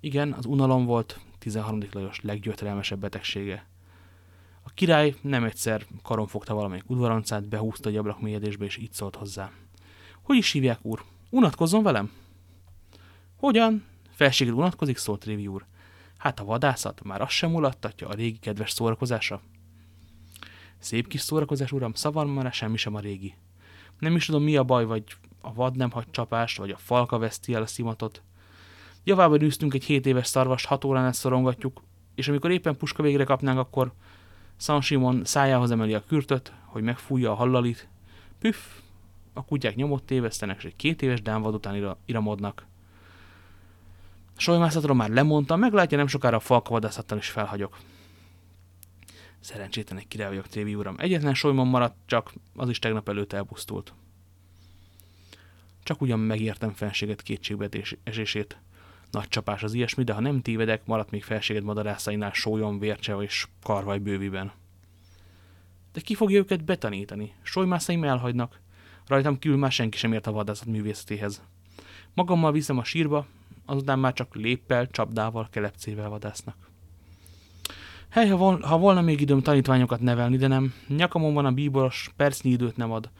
Igen, 0.00 0.32
az 0.32 0.46
unalom 0.46 0.84
volt 0.84 1.20
13. 1.38 1.80
Lajos 1.92 2.20
leggyötrelmesebb 2.20 2.98
betegsége. 2.98 3.66
A 4.62 4.70
király 4.74 5.14
nem 5.20 5.44
egyszer 5.44 5.86
karon 6.02 6.26
fogta 6.26 6.54
valamelyik 6.54 6.90
udvaroncát, 6.90 7.48
behúzta 7.48 7.88
egy 7.88 7.96
ablakmélyedésbe, 7.96 8.64
és 8.64 8.76
így 8.76 8.92
szólt 8.92 9.16
hozzá. 9.16 9.50
Hogy 10.22 10.36
is 10.36 10.52
hívják, 10.52 10.78
úr? 10.82 11.04
Unatkozzon 11.30 11.82
velem? 11.82 12.12
Hogyan? 13.36 13.84
Felséged 14.10 14.54
unatkozik, 14.54 14.96
szólt 14.96 15.24
Révi 15.24 15.46
úr. 15.46 15.64
Hát 16.16 16.40
a 16.40 16.44
vadászat 16.44 17.02
már 17.02 17.20
azt 17.20 17.30
sem 17.30 17.50
mulattatja 17.50 18.08
a 18.08 18.14
régi 18.14 18.38
kedves 18.38 18.70
szórakozása. 18.70 19.40
Szép 20.78 21.08
kis 21.08 21.20
szórakozás, 21.20 21.72
uram, 21.72 21.92
szavar 21.92 22.26
már 22.26 22.52
semmi 22.52 22.76
sem 22.76 22.94
a 22.94 23.00
régi. 23.00 23.34
Nem 23.98 24.16
is 24.16 24.26
tudom, 24.26 24.42
mi 24.42 24.56
a 24.56 24.64
baj, 24.64 24.84
vagy 24.84 25.04
a 25.40 25.52
vad 25.52 25.76
nem 25.76 25.90
hagy 25.90 26.06
csapást, 26.10 26.58
vagy 26.58 26.70
a 26.70 26.76
falka 26.76 27.18
veszti 27.18 27.54
el 27.54 27.62
a 27.62 27.66
szimatot. 27.66 28.22
Javában 29.04 29.42
űztünk 29.42 29.74
egy 29.74 29.84
7 29.84 30.06
éves 30.06 30.26
szarvast, 30.26 30.66
6 30.66 30.84
órán 30.84 31.04
ezt 31.04 31.18
szorongatjuk, 31.18 31.82
és 32.14 32.28
amikor 32.28 32.50
éppen 32.50 32.76
puska 32.76 33.02
végre 33.02 33.24
kapnánk, 33.24 33.58
akkor 33.58 33.92
San 34.56 34.80
Simon 34.80 35.24
szájához 35.24 35.70
emeli 35.70 35.94
a 35.94 36.04
kürtöt, 36.06 36.52
hogy 36.64 36.82
megfújja 36.82 37.30
a 37.30 37.34
hallalit. 37.34 37.88
Püff, 38.38 38.58
a 39.32 39.44
kutyák 39.44 39.74
nyomot 39.74 40.02
tévesztenek, 40.02 40.56
és 40.56 40.64
egy 40.64 40.76
két 40.76 41.02
éves 41.02 41.22
dánvad 41.22 41.54
után 41.54 41.96
iramodnak. 42.04 42.66
Solymászatról 44.36 44.96
már 44.96 45.10
lemondtam, 45.10 45.58
meglátja, 45.58 45.96
nem 45.96 46.06
sokára 46.06 46.36
a 46.36 46.40
falkavadászattal 46.40 47.18
is 47.18 47.28
felhagyok. 47.28 47.78
Szerencsétlen 49.44 49.98
egy 49.98 50.08
király 50.08 50.28
vagyok, 50.28 50.46
Trévi 50.46 50.74
uram. 50.74 50.94
Egyetlen 50.98 51.34
solymon 51.34 51.66
maradt, 51.66 51.96
csak 52.06 52.32
az 52.54 52.68
is 52.68 52.78
tegnap 52.78 53.08
előtt 53.08 53.32
elpusztult. 53.32 53.94
Csak 55.82 56.00
ugyan 56.00 56.18
megértem 56.18 56.70
felséget 56.72 57.22
kétségbeesését. 57.22 58.58
Nagy 59.10 59.28
csapás 59.28 59.62
az 59.62 59.74
ilyesmi, 59.74 60.04
de 60.04 60.12
ha 60.12 60.20
nem 60.20 60.42
tévedek, 60.42 60.86
maradt 60.86 61.10
még 61.10 61.22
felséged 61.22 61.62
madarászainál 61.62 62.32
sólyon, 62.32 62.78
vércse 62.78 63.16
és 63.16 63.46
karvaj 63.62 63.98
bőviben. 63.98 64.52
De 65.92 66.00
ki 66.00 66.14
fogja 66.14 66.38
őket 66.38 66.64
betanítani? 66.64 67.34
Solymászaim 67.42 68.04
elhagynak. 68.04 68.60
Rajtam 69.06 69.38
kívül 69.38 69.58
már 69.58 69.72
senki 69.72 69.98
sem 69.98 70.12
ért 70.12 70.26
a 70.26 70.32
vadászat 70.32 70.66
művészetéhez. 70.66 71.42
Magammal 72.14 72.52
viszem 72.52 72.78
a 72.78 72.84
sírba, 72.84 73.26
azután 73.64 73.98
már 73.98 74.12
csak 74.12 74.34
léppel, 74.34 74.90
csapdával, 74.90 75.48
kelepcével 75.50 76.08
vadásznak. 76.08 76.63
Hely, 78.14 78.28
ha, 78.28 78.36
vol 78.36 78.60
ha 78.60 78.78
volna 78.78 79.00
még 79.00 79.20
időm 79.20 79.42
tanítványokat 79.42 80.00
nevelni, 80.00 80.36
de 80.36 80.46
nem. 80.46 80.74
Nyakamon 80.88 81.34
van 81.34 81.44
a 81.44 81.52
bíboros, 81.52 82.10
percnyi 82.16 82.50
időt 82.50 82.76
nem 82.76 82.92
ad. 82.92 83.10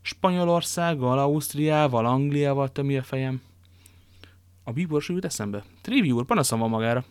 Spanyolországgal, 0.00 1.18
Ausztriával, 1.18 2.06
Angliával 2.06 2.72
tömi 2.72 2.96
a 2.96 3.02
fejem. 3.02 3.42
A 4.64 4.72
bíboros 4.72 5.08
ült 5.08 5.24
eszembe. 5.24 5.64
Trévi 5.80 6.12
úr, 6.12 6.24
panaszom 6.24 6.58
van 6.58 6.68
magára. 6.68 7.04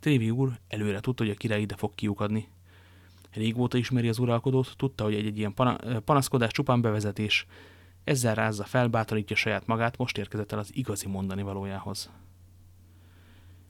Trévi 0.00 0.30
úr 0.30 0.58
előre 0.68 1.00
tudta, 1.00 1.22
hogy 1.22 1.32
a 1.32 1.36
király 1.36 1.60
ide 1.60 1.76
fog 1.76 1.94
kiukadni. 1.94 2.48
Régóta 3.32 3.78
ismeri 3.78 4.08
az 4.08 4.18
uralkodót, 4.18 4.74
tudta, 4.76 5.04
hogy 5.04 5.14
egy-egy 5.14 5.38
ilyen 5.38 5.54
panaszkodás 6.04 6.52
csupán 6.52 6.80
bevezetés. 6.80 7.46
Ezzel 8.04 8.34
rázza 8.34 8.64
fel, 8.64 8.88
bátorítja 8.88 9.36
saját 9.36 9.66
magát, 9.66 9.96
most 9.96 10.18
érkezett 10.18 10.52
el 10.52 10.58
az 10.58 10.70
igazi 10.74 11.08
mondani 11.08 11.42
valójához. 11.42 12.10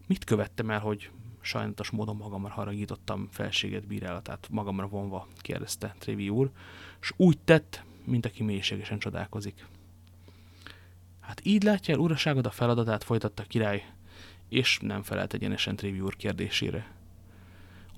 Mit 0.07 0.25
követtem 0.25 0.71
el, 0.71 0.81
hogy 0.81 1.11
sajnálatos 1.43 1.91
módon 1.91 2.17
magamra 2.17 2.53
haragítottam 2.53 3.29
felséget 3.31 3.87
bírálatát 3.87 4.49
magamra 4.51 4.87
vonva, 4.87 5.27
kérdezte 5.37 5.95
Trévi 5.99 6.29
úr, 6.29 6.51
és 7.01 7.13
úgy 7.17 7.39
tett, 7.39 7.85
mint 8.05 8.27
aki 8.27 8.43
mélységesen 8.43 8.99
csodálkozik. 8.99 9.67
Hát 11.21 11.41
így 11.45 11.63
látja 11.63 11.95
el 11.95 12.01
uraságod 12.01 12.47
a 12.47 12.51
feladatát, 12.51 13.05
folytatta 13.05 13.43
király, 13.43 13.85
és 14.49 14.79
nem 14.81 15.03
felelt 15.03 15.35
egyenesen 15.35 15.77
Trévi 15.77 16.01
úr 16.01 16.17
kérdésére. 16.17 16.87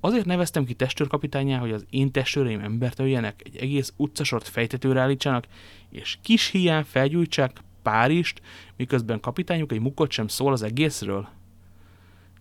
Azért 0.01 0.27
neveztem 0.27 0.65
ki 0.65 0.75
testőrkapitányá, 0.75 1.59
hogy 1.59 1.73
az 1.73 1.87
én 1.91 2.11
testőreim 2.11 2.61
embert 2.61 2.99
öljenek, 2.99 3.43
egy 3.45 3.57
egész 3.57 3.93
utcasort 3.97 4.49
fejtetőre 4.49 5.01
állítsanak, 5.01 5.47
és 5.91 6.19
kis 6.23 6.47
hián 6.47 6.85
felgyújtsák 6.85 7.63
Párizst, 7.83 8.43
miközben 8.77 9.21
kapitányuk 9.21 9.73
egy 9.73 9.81
mukot 9.81 10.11
sem 10.11 10.29
szól 10.29 10.53
az 10.53 10.63
egészről. 10.63 11.29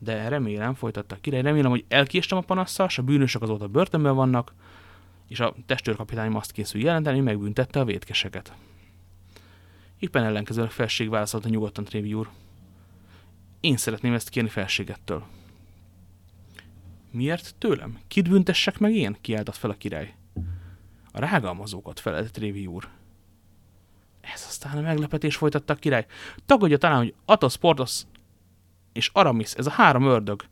De 0.04 0.28
remélem, 0.28 0.74
folytatta 0.74 1.16
a 1.16 1.20
király, 1.22 1.42
remélem, 1.42 1.70
hogy 1.70 1.86
elkéstem 1.88 2.38
a 2.38 2.42
panasszal, 2.42 2.88
a 2.98 3.02
bűnösök 3.02 3.42
azóta 3.42 3.68
börtönben 3.68 4.16
vannak, 4.16 4.54
és 5.28 5.40
a 5.40 5.56
testőrkapitányom 5.66 6.36
azt 6.36 6.52
készül 6.52 6.82
jelenteni, 6.82 7.16
hogy 7.16 7.26
megbüntette 7.26 7.80
a 7.80 7.86
vétkeseket. 7.86 8.54
Éppen 10.00 10.24
ellenkezőleg 10.24 10.72
felség 10.72 11.10
válaszolta 11.10 11.50
nyugodtan 11.50 11.84
Trévi 11.84 12.14
úr. 12.14 12.30
Én 13.60 13.78
szeretném 13.78 14.14
ezt 14.14 14.30
kérni 14.30 14.50
felségettől. 14.50 15.24
Miért 17.12 17.56
tőlem? 17.58 18.00
Kit 18.08 18.30
büntessek 18.30 18.80
meg 18.80 18.96
én? 18.96 19.18
kiáltott 19.22 19.56
fel 19.56 19.70
a 19.70 19.78
király. 19.78 20.16
A 21.12 21.20
rágalmazókat 21.20 22.00
felelt 22.00 22.38
Révi 22.38 22.68
úr. 22.68 22.88
Ez 24.22 24.46
aztán 24.48 24.78
a 24.78 24.82
meglepetés 24.82 25.36
folytatta 25.36 25.74
a 25.74 25.76
király. 25.76 26.06
Tagadja 26.46 26.78
talán, 26.78 26.98
hogy 26.98 27.14
Atos, 27.26 27.58
Portos 27.58 28.02
és 28.94 29.10
Aramis, 29.14 29.54
ez 29.54 29.66
a 29.66 29.72
három 29.72 30.04
ördög, 30.04 30.44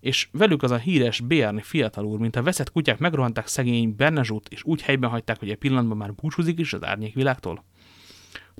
és 0.00 0.28
velük 0.32 0.62
az 0.62 0.70
a 0.70 0.76
híres 0.76 1.20
Béarni 1.20 1.62
fiatal 1.62 2.04
úr, 2.04 2.18
mint 2.18 2.36
a 2.36 2.42
veszett 2.42 2.72
kutyák 2.72 2.98
megrohanták 2.98 3.46
szegény 3.46 3.94
Bernezsút, 3.96 4.48
és 4.48 4.64
úgy 4.64 4.82
helyben 4.82 5.10
hagyták, 5.10 5.38
hogy 5.38 5.50
egy 5.50 5.56
pillanatban 5.56 5.96
már 5.96 6.14
búcsúzik 6.14 6.58
is 6.58 6.72
az 6.72 6.84
árnyékvilágtól? 6.84 7.64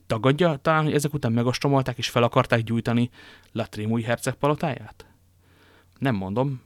Tagadja 0.06 0.56
talán, 0.56 0.84
hogy 0.84 0.94
ezek 0.94 1.14
után 1.14 1.32
megostromolták 1.32 1.98
és 1.98 2.08
fel 2.08 2.22
akarták 2.22 2.62
gyújtani 2.62 3.10
Latrémúj 3.52 4.02
herceg 4.02 4.34
palotáját? 4.34 5.06
Nem 5.98 6.14
mondom, 6.14 6.60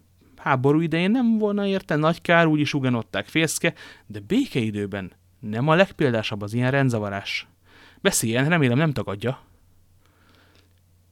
Háború 0.44 0.81
idején 0.81 1.11
nem 1.11 1.38
volna 1.38 1.66
érte 1.66 1.96
nagy 1.96 2.20
kár, 2.20 2.46
úgyis 2.46 2.74
uganották 2.74 3.27
fészke, 3.27 3.74
de 4.07 4.20
békeidőben 4.20 5.12
nem 5.40 5.68
a 5.68 5.74
legpéldásabb 5.74 6.42
az 6.42 6.55
ilyen 6.55 6.70
rendzavarás. 6.70 7.48
Beszéljen, 8.00 8.48
remélem 8.48 8.79
nem 8.79 8.92
tagadja. 8.92 9.38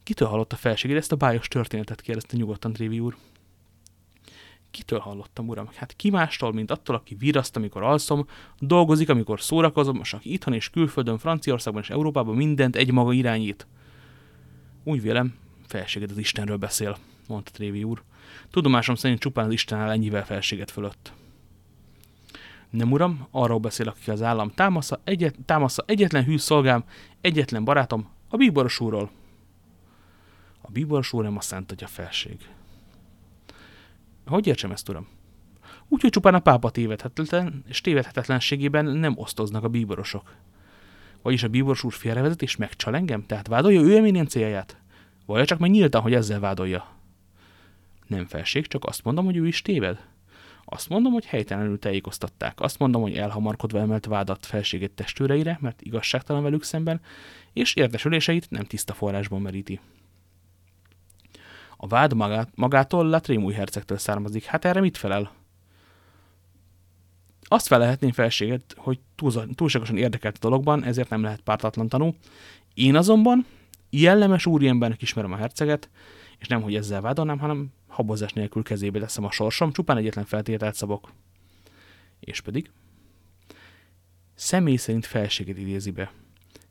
Kitől 0.03 0.29
hallotta 0.29 0.57
felséged 0.57 0.97
ezt 0.97 1.13
a 1.13 1.17
bájos 1.17 1.49
történetet, 1.49 2.01
kérdezte 2.01 2.37
nyugodtan 2.37 2.73
Trévi 2.73 3.01
úr. 3.01 3.17
Kitől 4.71 4.99
hallottam, 4.99 5.49
uram? 5.49 5.69
Hát 5.75 5.93
ki 5.97 6.11
mástól, 6.11 6.53
mint 6.53 6.71
attól, 6.71 6.97
aki 6.97 7.15
viraszt, 7.15 7.57
amikor 7.57 7.83
alszom, 7.83 8.27
dolgozik, 8.59 9.09
amikor 9.09 9.41
szórakozom, 9.41 9.99
és 10.03 10.13
aki 10.13 10.33
itthon 10.33 10.55
és 10.55 10.71
külföldön, 10.71 11.19
Franciaországban 11.19 11.83
és 11.83 11.91
Európában 11.91 12.37
mindent 12.37 12.77
egy 12.77 12.93
maga 12.93 13.13
irányít. 13.13 13.67
Úgy 14.85 15.03
vélem, 15.03 15.35
felséged 15.67 16.11
az 16.11 16.19
Istenről 16.19 16.57
beszél, 16.57 16.97
mondta 17.29 17.51
Trévi 17.51 17.85
úr. 17.85 18.03
Tudomásom 18.51 18.95
szerint 18.95 19.21
csupán 19.21 19.47
az 19.47 19.53
Isten 19.53 19.79
áll 19.79 19.91
ennyivel 19.91 20.25
felséget 20.25 20.71
fölött. 20.71 21.13
Nem 22.71 22.93
uram, 22.93 23.27
arról 23.31 23.59
beszél, 23.59 23.89
aki 23.89 24.11
az 24.11 24.23
állam 24.23 24.51
támasza, 24.55 25.01
egyet, 25.05 25.35
támasza 25.45 25.85
egyetlen 25.87 26.25
hű 26.25 26.39
szolgám, 26.39 26.85
egyetlen 27.21 27.65
barátom, 27.65 28.09
a 28.29 28.37
bíboros 28.37 28.81
úrról. 28.81 29.11
A 30.63 30.71
bíboros 30.71 31.13
úr 31.13 31.23
nem 31.23 31.37
a 31.37 31.41
szent 31.41 31.73
a 31.83 31.87
felség. 31.87 32.37
Hogy 34.27 34.47
értsem 34.47 34.71
ezt, 34.71 34.89
uram? 34.89 35.09
Úgy, 35.89 36.01
hogy 36.01 36.11
csupán 36.11 36.35
a 36.35 36.39
pápa 36.39 36.71
tévedhetetlen, 36.71 37.65
és 37.69 37.81
tévedhetetlenségében 37.81 38.85
nem 38.85 39.15
osztoznak 39.17 39.65
a 39.65 39.69
bíborosok. 39.69 40.35
Vagyis 41.23 41.43
a 41.43 41.49
bíboros 41.49 41.85
úr 41.85 41.93
félrevezet 41.93 42.43
és 42.43 42.57
megcsal 42.57 42.95
engem? 42.95 43.27
Tehát 43.27 43.47
vádolja 43.47 43.81
ő 43.81 43.97
eményen 43.97 44.27
célját? 44.27 44.77
Vagy 45.27 45.45
csak 45.45 45.59
meg 45.59 45.71
nyíltan, 45.71 46.03
hogy 46.03 46.15
ezzel 46.15 46.41
vádolja? 46.41 46.87
Nem 48.07 48.27
felség, 48.27 48.67
csak 48.67 48.85
azt 48.85 49.05
mondom, 49.05 49.25
hogy 49.25 49.37
ő 49.37 49.47
is 49.47 49.63
téved. 49.63 50.11
Azt 50.65 50.89
mondom, 50.89 51.13
hogy 51.13 51.25
helytelenül 51.25 51.79
tájékoztatták. 51.79 52.61
Azt 52.61 52.79
mondom, 52.79 53.03
hogy 53.03 53.17
elhamarkodva 53.17 53.79
emelt 53.79 54.07
vádat 54.07 54.47
felségét 54.47 54.91
testőreire, 54.91 55.59
mert 55.61 55.83
igazságtalan 55.83 56.43
velük 56.43 56.63
szemben, 56.63 57.01
és 57.53 57.75
értesüléseit 57.75 58.51
nem 58.51 58.65
tiszta 58.65 58.95
forrásban 58.95 59.41
meríti. 59.41 59.81
A 61.85 61.87
vád 61.87 62.15
magát, 62.15 62.49
magától 62.55 63.09
Latrémúj 63.09 63.53
hercegtől 63.53 63.99
származik. 63.99 64.45
Hát 64.45 64.65
erre 64.65 64.81
mit 64.81 64.97
felel? 64.97 65.33
Azt 67.43 67.67
felelhetném 67.67 68.13
felséget, 68.13 68.75
hogy 68.77 69.01
túlságosan 69.55 69.97
érdekelt 69.97 70.37
a 70.37 70.39
dologban, 70.41 70.85
ezért 70.85 71.09
nem 71.09 71.23
lehet 71.23 71.41
pártatlan 71.41 71.89
tanú. 71.89 72.15
Én 72.75 72.97
azonban 72.97 73.47
jellemes 73.91 74.47
úriembernek 74.47 75.03
ismerem 75.03 75.33
a 75.33 75.37
herceget, 75.37 75.91
és 76.39 76.47
nem, 76.47 76.63
hogy 76.63 76.75
ezzel 76.75 77.01
vádolnám, 77.01 77.39
hanem 77.39 77.73
habozás 77.89 78.33
nélkül 78.33 78.63
kezébe 78.63 78.99
teszem 78.99 79.25
a 79.25 79.31
sorsom, 79.31 79.73
csupán 79.73 79.97
egyetlen 79.97 80.25
feltételt 80.25 80.75
szabok. 80.75 81.13
És 82.21 82.41
pedig 82.41 82.71
személy 84.35 84.77
szerint 84.77 85.07
felséget 85.07 85.59
idézi 85.59 85.91
be. 85.91 86.13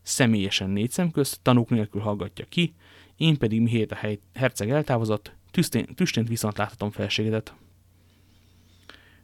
Személyesen 0.01 0.69
négy 0.69 0.91
szem 0.91 1.11
közt, 1.11 1.39
tanúk 1.41 1.69
nélkül 1.69 2.01
hallgatja 2.01 2.45
ki, 2.49 2.75
én 3.21 3.37
pedig 3.37 3.61
mihét 3.61 3.91
a 3.91 3.95
hely, 3.95 4.19
herceg 4.33 4.69
eltávozott, 4.69 5.31
tüstén, 5.51 5.85
tüstént 5.85 6.27
viszont 6.27 6.57
láthatom 6.57 6.91
felségedet. 6.91 7.53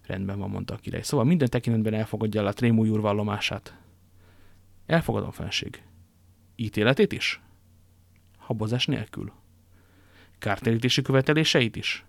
Rendben 0.02 0.40
van, 0.40 0.50
mondta 0.50 0.74
a 0.74 0.78
király. 0.78 1.02
Szóval 1.02 1.26
minden 1.26 1.50
tekintetben 1.50 1.94
elfogadja 1.94 2.46
a 2.46 2.54
Trémúj 2.54 2.90
úr 2.90 3.00
vallomását. 3.00 3.78
Elfogadom 4.86 5.32
felség. 5.32 5.84
Ítéletét 6.56 7.12
is? 7.12 7.42
Habozás 8.38 8.86
nélkül. 8.86 9.32
Kártérítési 10.40 11.02
követeléseit 11.02 11.76
is? 11.76 12.06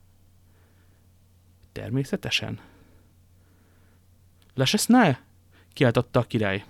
Természetesen. 1.73 2.61
Leseszne? 4.55 5.23
kiáltotta 5.73 6.21
a 6.21 6.25
király. 6.25 6.65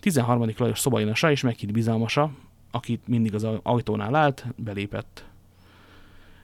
13. 0.00 0.52
Lajos 0.56 0.78
szobainosa 0.78 1.30
és 1.30 1.40
meghitt 1.42 1.72
bizalmasa, 1.72 2.32
akit 2.70 3.08
mindig 3.08 3.34
az 3.34 3.46
ajtónál 3.62 4.14
állt, 4.14 4.46
belépett. 4.56 5.24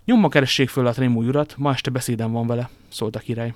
Nyomma 0.04 0.28
keressék 0.28 0.68
föl 0.68 0.86
a 0.86 0.92
trémúj 0.92 1.26
urat, 1.26 1.56
ma 1.56 1.70
este 1.70 1.90
beszédem 1.90 2.32
van 2.32 2.46
vele, 2.46 2.70
szólt 2.88 3.16
a 3.16 3.18
király. 3.18 3.54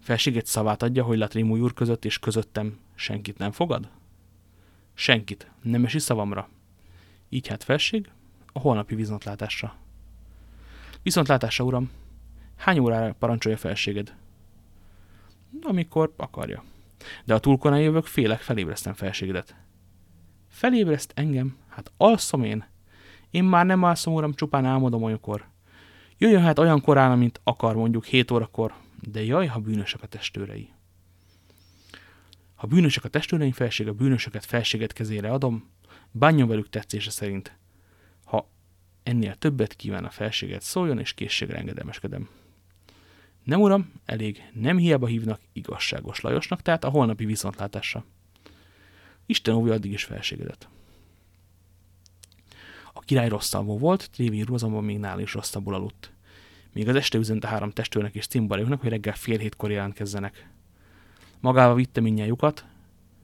Felség 0.00 0.36
egy 0.36 0.46
szavát 0.46 0.82
adja, 0.82 1.04
hogy 1.04 1.18
Latrémúj 1.18 1.60
úr 1.60 1.74
között 1.74 2.04
és 2.04 2.18
közöttem 2.18 2.78
senkit 2.94 3.38
nem 3.38 3.50
fogad? 3.52 3.88
Senkit, 4.94 5.50
nem 5.62 5.84
esi 5.84 5.98
szavamra. 5.98 6.48
Így 7.28 7.48
hát 7.48 7.64
felség, 7.64 8.10
a 8.52 8.58
holnapi 8.58 8.94
viszontlátásra. 8.94 9.74
Viszontlátásra, 11.02 11.64
uram. 11.64 11.90
Hány 12.56 12.78
órára 12.78 13.14
parancsolja 13.18 13.58
felséged? 13.58 14.14
Amikor 15.62 16.12
akarja. 16.16 16.64
De 17.24 17.34
a 17.34 17.38
túlkorán 17.38 17.80
jövök, 17.80 18.06
félek, 18.06 18.40
felébresztem 18.40 18.94
felségedet. 18.94 19.54
Felébreszt 20.60 21.12
engem? 21.14 21.56
Hát 21.68 21.92
alszom 21.96 22.44
én. 22.44 22.64
Én 23.30 23.44
már 23.44 23.66
nem 23.66 23.82
alszom, 23.82 24.14
uram, 24.14 24.34
csupán 24.34 24.64
álmodom 24.64 25.02
olyankor. 25.02 25.48
Jöjjön 26.18 26.42
hát 26.42 26.58
olyan 26.58 26.80
korán, 26.80 27.18
mint 27.18 27.40
akar, 27.44 27.74
mondjuk 27.76 28.04
7 28.04 28.30
órakor, 28.30 28.74
de 29.00 29.24
jaj, 29.24 29.46
ha 29.46 29.60
bűnösek 29.60 30.02
a 30.02 30.06
testőrei. 30.06 30.72
Ha 32.54 32.66
bűnösek 32.66 33.04
a 33.04 33.08
testőreim 33.08 33.52
felség, 33.52 33.88
a 33.88 33.92
bűnösöket 33.92 34.44
felséget 34.44 34.92
kezére 34.92 35.30
adom, 35.30 35.70
bánjon 36.10 36.48
velük 36.48 36.68
tetszése 36.68 37.10
szerint. 37.10 37.58
Ha 38.24 38.50
ennél 39.02 39.34
többet 39.34 39.74
kíván 39.74 40.04
a 40.04 40.10
felséget, 40.10 40.62
szóljon, 40.62 40.98
és 40.98 41.14
készségre 41.14 41.58
engedelmeskedem. 41.58 42.28
Nem 43.44 43.60
uram, 43.60 43.92
elég, 44.04 44.42
nem 44.52 44.76
hiába 44.76 45.06
hívnak 45.06 45.40
igazságos 45.52 46.20
Lajosnak, 46.20 46.62
tehát 46.62 46.84
a 46.84 46.88
holnapi 46.90 47.24
viszontlátásra. 47.24 48.04
Isten 49.30 49.54
óvja 49.54 49.72
addig 49.72 49.92
is 49.92 50.04
felségedet. 50.04 50.68
A 52.92 53.00
király 53.00 53.28
rosszalvó 53.28 53.78
volt, 53.78 54.10
Trévi 54.10 54.44
azonban 54.48 54.84
még 54.84 54.98
nál 54.98 55.20
is 55.20 55.34
rosszabbul 55.34 55.74
aludt. 55.74 56.12
Még 56.72 56.88
az 56.88 56.96
este 56.96 57.18
üzent 57.18 57.44
a 57.44 57.46
három 57.46 57.70
testőrnek 57.70 58.14
és 58.14 58.26
cimbarjuknak, 58.26 58.80
hogy 58.80 58.90
reggel 58.90 59.14
fél 59.14 59.38
hétkor 59.38 59.70
jelentkezzenek. 59.70 60.48
Magával 61.40 61.74
vitte 61.74 62.00
minnyájukat, 62.00 62.64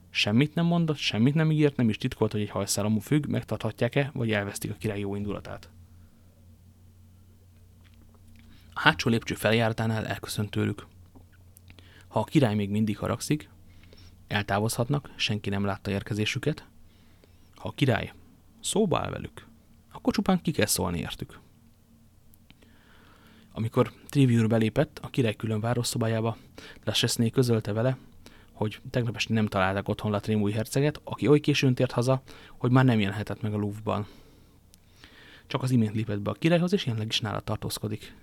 Semmit 0.09 0.55
nem 0.55 0.65
mondott, 0.65 0.97
semmit 0.97 1.33
nem 1.33 1.51
ígért, 1.51 1.75
nem 1.75 1.89
is 1.89 1.97
titkolt, 1.97 2.31
hogy 2.31 2.41
egy 2.41 2.49
hajszálamú 2.49 2.99
függ, 2.99 3.25
megtarthatják-e, 3.25 4.11
vagy 4.13 4.31
elvesztik 4.31 4.71
a 4.71 4.75
király 4.77 4.99
jó 4.99 5.15
indulatát. 5.15 5.69
A 8.73 8.79
hátsó 8.79 9.09
lépcső 9.09 9.35
feljáratánál 9.35 10.05
elköszönt 10.05 10.49
tőlük. 10.49 10.85
Ha 12.07 12.19
a 12.19 12.23
király 12.23 12.55
még 12.55 12.69
mindig 12.69 12.97
haragszik, 12.97 13.49
eltávozhatnak, 14.27 15.09
senki 15.15 15.49
nem 15.49 15.65
látta 15.65 15.91
érkezésüket. 15.91 16.65
Ha 17.55 17.67
a 17.67 17.73
király 17.75 18.13
szóba 18.59 18.99
áll 18.99 19.09
velük, 19.09 19.47
akkor 19.91 20.13
csupán 20.13 20.41
ki 20.41 20.51
kell 20.51 20.65
szólni 20.65 20.99
értük. 20.99 21.39
Amikor 23.51 23.91
Triviur 24.09 24.47
belépett, 24.47 24.99
a 25.01 25.09
király 25.09 25.35
külön 25.35 25.59
városszobájába, 25.59 26.37
Lachesné 26.83 27.29
közölte 27.29 27.73
vele, 27.73 27.97
hogy 28.51 28.81
tegnap 28.89 29.15
este 29.15 29.33
nem 29.33 29.47
találták 29.47 29.87
otthon 29.87 30.11
Latrémúj 30.11 30.51
herceget, 30.51 31.01
aki 31.03 31.27
oly 31.27 31.39
későn 31.39 31.75
tért 31.75 31.91
haza, 31.91 32.21
hogy 32.57 32.71
már 32.71 32.85
nem 32.85 32.99
jelenhetett 32.99 33.41
meg 33.41 33.53
a 33.53 33.57
Louvre-ban. 33.57 34.07
Csak 35.47 35.63
az 35.63 35.71
imént 35.71 35.95
lépett 35.95 36.19
be 36.21 36.29
a 36.29 36.33
királyhoz, 36.33 36.73
és 36.73 36.85
jelenleg 36.85 37.07
is 37.07 37.19
nála 37.19 37.39
tartózkodik. 37.39 38.15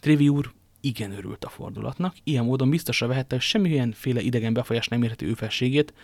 Trévi 0.00 0.28
úr 0.28 0.52
igen 0.80 1.12
örült 1.12 1.44
a 1.44 1.48
fordulatnak, 1.48 2.14
ilyen 2.24 2.44
módon 2.44 2.70
biztosra 2.70 3.06
vehette, 3.06 3.34
hogy 3.34 3.44
semmilyenféle 3.44 4.20
idegen 4.20 4.52
befolyás 4.52 4.88
nem 4.88 5.02
érheti 5.02 5.24
ő 5.26 5.34
felségét, 5.34 5.94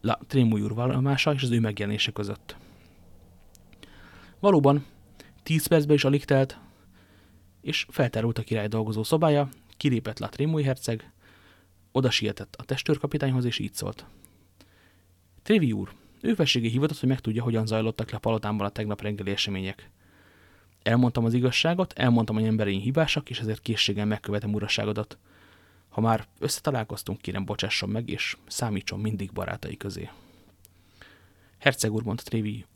La 0.00 0.18
Trémúj 0.26 0.60
úr 0.60 0.74
vallomása 0.74 1.32
és 1.32 1.42
az 1.42 1.50
ő 1.50 1.60
megjelenése 1.60 2.10
között. 2.10 2.56
Valóban, 4.40 4.84
tíz 5.42 5.66
percben 5.66 5.96
is 5.96 6.04
alig 6.04 6.24
telt, 6.24 6.58
és 7.60 7.86
feltárult 7.88 8.38
a 8.38 8.42
király 8.42 8.68
dolgozó 8.68 9.02
szobája, 9.02 9.48
kilépett 9.76 10.18
La 10.18 10.28
Trémúj 10.28 10.62
herceg, 10.62 11.12
oda 11.92 12.10
sietett 12.10 12.56
a 12.56 12.64
testőrkapitányhoz, 12.64 13.44
és 13.44 13.58
így 13.58 13.74
szólt. 13.74 14.04
Trévi 15.42 15.72
úr, 15.72 15.92
ő 16.20 16.34
felsége 16.34 16.68
hivatott, 16.68 16.98
hogy 16.98 17.08
megtudja, 17.08 17.42
hogyan 17.42 17.66
zajlottak 17.66 18.10
le 18.10 18.18
palotámban 18.18 18.66
a 18.66 18.70
tegnap 18.70 19.00
reggeli 19.00 19.30
események. 19.30 19.90
Elmondtam 20.82 21.24
az 21.24 21.34
igazságot, 21.34 21.92
elmondtam, 21.92 22.36
hogy 22.36 22.44
embereim 22.44 22.80
hibásak, 22.80 23.30
és 23.30 23.40
ezért 23.40 23.62
készséggel 23.62 24.06
megkövetem 24.06 24.54
uraságodat. 24.54 25.18
Ha 25.88 26.00
már 26.00 26.26
összetalálkoztunk, 26.38 27.20
kérem 27.20 27.44
bocsásson 27.44 27.88
meg, 27.88 28.08
és 28.08 28.36
számítson 28.46 29.00
mindig 29.00 29.32
barátai 29.32 29.76
közé. 29.76 30.10
Herceg 31.58 31.92
úr, 31.92 32.02
mondta 32.02 32.22
Trévi, 32.24 32.66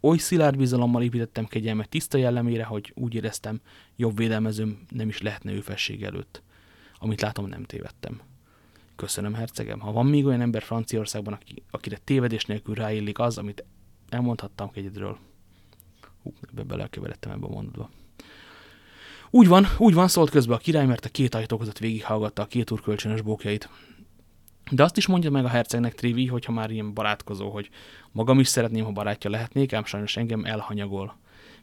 oly 0.00 0.18
szilárd 0.18 0.56
bizalommal 0.56 1.02
építettem 1.02 1.46
kegyelmet 1.46 1.88
tiszta 1.88 2.18
jellemére, 2.18 2.64
hogy 2.64 2.92
úgy 2.94 3.14
éreztem, 3.14 3.60
jobb 3.96 4.16
védelmezőm 4.16 4.84
nem 4.88 5.08
is 5.08 5.20
lehetne 5.20 5.52
ő 5.52 5.62
előtt. 6.00 6.42
Amit 6.98 7.20
látom, 7.20 7.46
nem 7.46 7.64
tévedtem. 7.64 8.20
Köszönöm, 8.96 9.34
hercegem. 9.34 9.80
Ha 9.80 9.92
van 9.92 10.06
még 10.06 10.26
olyan 10.26 10.40
ember 10.40 10.62
Franciaországban, 10.62 11.32
aki, 11.32 11.62
akire 11.70 11.96
tévedés 11.96 12.44
nélkül 12.44 12.74
ráillik 12.74 13.18
az, 13.18 13.38
amit 13.38 13.64
elmondhattam 14.08 14.70
kegyedről. 14.70 15.18
Ebbe 16.50 16.62
belekeveredtem 16.62 17.32
ebbe 17.32 17.46
a 17.46 17.50
mondatba. 17.50 17.90
Úgy 19.30 19.48
van, 19.48 19.66
úgy 19.78 19.94
van, 19.94 20.08
szólt 20.08 20.30
közben 20.30 20.56
a 20.56 20.60
király, 20.60 20.86
mert 20.86 21.04
a 21.04 21.08
két 21.08 21.34
ajtó 21.34 21.56
között 21.56 21.78
végighallgatta 21.78 22.42
a 22.42 22.46
két 22.46 22.70
úr 22.70 22.80
kölcsönös 22.80 23.20
bókjait. 23.20 23.68
De 24.70 24.82
azt 24.82 24.96
is 24.96 25.06
mondja 25.06 25.30
meg 25.30 25.44
a 25.44 25.48
hercegnek 25.48 25.94
Trivi, 25.94 26.26
hogyha 26.26 26.52
már 26.52 26.70
ilyen 26.70 26.94
barátkozó, 26.94 27.50
hogy 27.50 27.70
magam 28.10 28.38
is 28.38 28.48
szeretném, 28.48 28.84
ha 28.84 28.90
barátja 28.90 29.30
lehetnék, 29.30 29.72
ám 29.72 29.84
sajnos 29.84 30.16
engem 30.16 30.44
elhanyagol. 30.44 31.16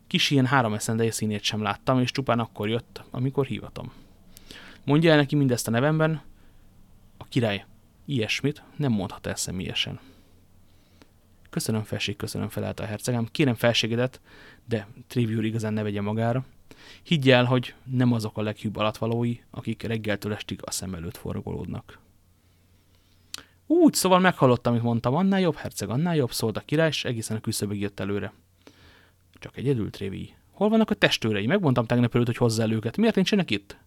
Kis 0.07 0.29
ilyen 0.29 0.45
három 0.45 0.73
eszendeje 0.73 1.11
színét 1.11 1.43
sem 1.43 1.61
láttam, 1.61 1.99
és 1.99 2.11
csupán 2.11 2.39
akkor 2.39 2.69
jött, 2.69 3.03
amikor 3.11 3.45
hívatom. 3.45 3.91
Mondja 4.83 5.11
el 5.11 5.17
neki 5.17 5.35
mindezt 5.35 5.67
a 5.67 5.71
nevemben, 5.71 6.21
a 7.17 7.23
király 7.23 7.65
ilyesmit 8.05 8.63
nem 8.75 8.91
mondhat 8.91 9.27
el 9.27 9.35
személyesen. 9.35 9.99
Köszönöm 11.49 11.83
felség, 11.83 12.15
köszönöm 12.15 12.49
felelt 12.49 12.79
a 12.79 12.85
hercegem. 12.85 13.27
Kérem 13.31 13.55
felségedet, 13.55 14.21
de 14.65 14.87
Triviur 15.07 15.45
igazán 15.45 15.73
ne 15.73 15.83
vegye 15.83 16.01
magára. 16.01 16.45
Higgy 17.03 17.29
el, 17.29 17.45
hogy 17.45 17.73
nem 17.83 18.13
azok 18.13 18.37
a 18.37 18.41
legjobb 18.41 18.75
alatvalói, 18.75 19.37
akik 19.51 19.83
reggeltől 19.83 20.33
estig 20.33 20.59
a 20.63 20.71
szem 20.71 20.93
előtt 20.93 21.17
forgolódnak. 21.17 21.99
Úgy, 23.67 23.93
szóval 23.93 24.19
meghallottam, 24.19 24.73
amit 24.73 24.83
mondtam, 24.83 25.15
annál 25.15 25.39
jobb, 25.39 25.55
herceg, 25.55 25.89
annál 25.89 26.15
jobb, 26.15 26.31
szólt 26.31 26.57
a 26.57 26.61
király, 26.61 26.87
és 26.87 27.05
egészen 27.05 27.37
a 27.37 27.39
küszöbig 27.39 27.81
jött 27.81 27.99
előre. 27.99 28.33
Csak 29.33 29.57
egyedül, 29.57 29.89
Trévi. 29.89 30.33
Hol 30.51 30.69
vannak 30.69 30.89
a 30.89 30.93
testőrei? 30.93 31.47
Megmondtam 31.47 31.85
tegnap 31.85 32.15
előtt, 32.15 32.27
hogy 32.27 32.37
hozzá 32.37 32.67
őket. 32.67 32.97
Miért 32.97 33.15
nincsenek 33.15 33.51
itt? 33.51 33.77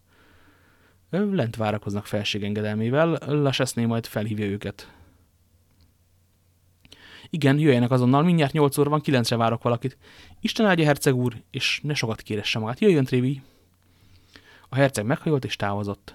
Lent 1.11 1.57
várakoznak 1.57 2.07
felség 2.07 2.43
engedelmével, 2.43 3.19
Laseszné 3.27 3.85
majd 3.85 4.07
felhívja 4.07 4.47
őket. 4.47 4.93
Igen, 7.35 7.59
jöjjenek 7.59 7.91
azonnal, 7.91 8.23
mindjárt 8.23 8.53
8 8.53 8.79
óra 8.79 8.91
van, 8.91 9.01
9-re 9.05 9.37
várok 9.37 9.63
valakit. 9.63 9.97
Isten 10.41 10.67
áldja, 10.67 10.85
herceg 10.85 11.15
úr, 11.15 11.43
és 11.51 11.81
ne 11.83 11.95
sokat 11.95 12.23
kéresse 12.23 12.59
magát. 12.59 12.81
Jöjjön, 12.81 13.05
Trévi! 13.05 13.43
A 14.69 14.75
herceg 14.75 15.05
meghajolt 15.05 15.45
és 15.45 15.57
távozott. 15.57 16.15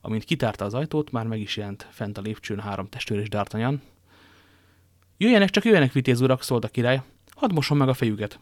Amint 0.00 0.24
kitárta 0.24 0.64
az 0.64 0.74
ajtót, 0.74 1.10
már 1.10 1.26
meg 1.26 1.40
is 1.40 1.56
jelent 1.56 1.86
fent 1.90 2.18
a 2.18 2.20
lépcsőn 2.20 2.60
három 2.60 2.88
testőr 2.88 3.18
és 3.18 3.26
D'Artagnan. 3.30 3.74
Jöjjenek, 5.16 5.50
csak 5.50 5.64
jöjjenek, 5.64 5.92
vitéz 5.92 6.20
urak, 6.20 6.42
szólt 6.42 6.64
a 6.64 6.68
király. 6.68 7.02
Hadd 7.28 7.52
mosom 7.52 7.78
meg 7.78 7.88
a 7.88 7.94
fejüket. 7.94 8.38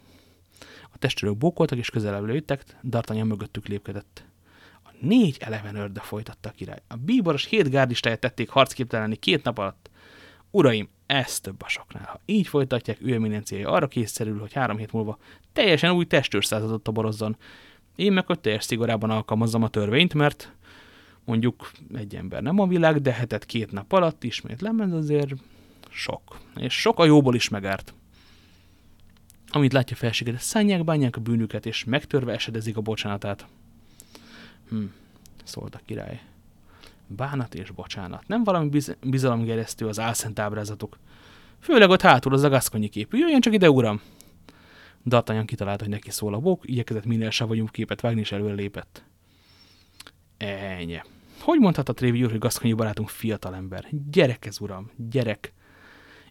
A 0.92 0.98
testőrök 0.98 1.36
bókoltak 1.36 1.78
és 1.78 1.90
közelebb 1.90 2.24
lőttek, 2.24 2.64
D'Artagnan 2.90 3.26
mögöttük 3.26 3.66
lépkedett. 3.66 4.24
A 4.84 4.88
négy 5.00 5.36
eleven 5.40 5.76
örde 5.76 6.00
folytatta 6.00 6.48
a 6.48 6.52
király. 6.52 6.82
A 6.88 6.96
bíboros 6.96 7.44
hét 7.44 7.70
gárdistáját 7.70 8.20
tették 8.20 8.48
harcképtelenni 8.48 9.16
két 9.16 9.42
nap 9.42 9.58
alatt. 9.58 9.90
Uraim, 10.50 10.88
ez 11.08 11.40
több 11.40 11.62
a 11.62 11.68
soknál. 11.68 12.04
Ha 12.04 12.20
így 12.24 12.46
folytatják, 12.46 12.98
ő 13.00 13.14
eminenciája 13.14 13.70
arra 13.70 13.86
készszerül, 13.86 14.38
hogy 14.38 14.52
három 14.52 14.76
hét 14.76 14.92
múlva 14.92 15.18
teljesen 15.52 15.90
új 15.90 16.04
testőrszázatot 16.04 16.82
toborozzon. 16.82 17.36
Én 17.96 18.12
meg, 18.12 18.26
hogy 18.26 18.40
teljes 18.40 18.64
szigorában 18.64 19.10
alkalmazzam 19.10 19.62
a 19.62 19.68
törvényt, 19.68 20.14
mert 20.14 20.52
mondjuk 21.24 21.70
egy 21.94 22.14
ember 22.14 22.42
nem 22.42 22.58
a 22.58 22.66
világ, 22.66 23.00
de 23.00 23.12
hetet 23.12 23.44
két 23.44 23.72
nap 23.72 23.92
alatt 23.92 24.24
ismét 24.24 24.60
lement, 24.60 24.92
azért 24.92 25.34
sok. 25.90 26.38
És 26.56 26.80
sok 26.80 26.98
a 26.98 27.04
jóból 27.04 27.34
is 27.34 27.48
megárt. 27.48 27.94
Amit 29.50 29.72
látja 29.72 29.96
felségedet, 29.96 30.40
szánják, 30.40 30.84
bánják 30.84 31.16
a 31.16 31.20
bűnüket, 31.20 31.66
és 31.66 31.84
megtörve 31.84 32.32
esedezik 32.32 32.76
a 32.76 32.80
bocsánatát. 32.80 33.46
Hm, 34.68 34.84
szólt 35.44 35.74
a 35.74 35.80
király. 35.84 36.20
Bánat 37.08 37.54
és 37.54 37.70
bocsánat. 37.70 38.26
Nem 38.26 38.44
valami 38.44 38.68
biz 38.68 38.96
bizalomgeresztő 39.02 39.86
az 39.86 40.00
álszent 40.00 40.38
ábrázatok. 40.38 40.98
Főleg 41.60 41.90
ott 41.90 42.02
hátul 42.02 42.32
az 42.32 42.42
a 42.42 42.48
gaszkonyi 42.48 42.88
képű. 42.88 43.18
Jöjjön 43.18 43.40
csak 43.40 43.52
ide, 43.52 43.70
uram! 43.70 44.00
D'Artagnan 45.04 45.44
kitalálta, 45.46 45.82
hogy 45.82 45.92
neki 45.92 46.10
szól 46.10 46.34
a 46.34 46.38
bók, 46.38 46.68
igyekezett 46.68 47.04
minél 47.04 47.30
savanyúbb 47.30 47.70
képet 47.70 48.00
vágni, 48.00 48.20
és 48.20 48.32
előre. 48.32 48.70
Ennyi. 50.36 51.00
Hogy 51.40 51.58
mondhatta 51.58 51.92
Trévi 51.92 52.24
úr, 52.24 52.30
hogy 52.30 52.38
gaszkonyi 52.38 52.72
barátunk 52.72 53.08
fiatalember? 53.08 53.86
Gyerek 54.10 54.46
ez, 54.46 54.60
uram, 54.60 54.90
gyerek. 54.96 55.52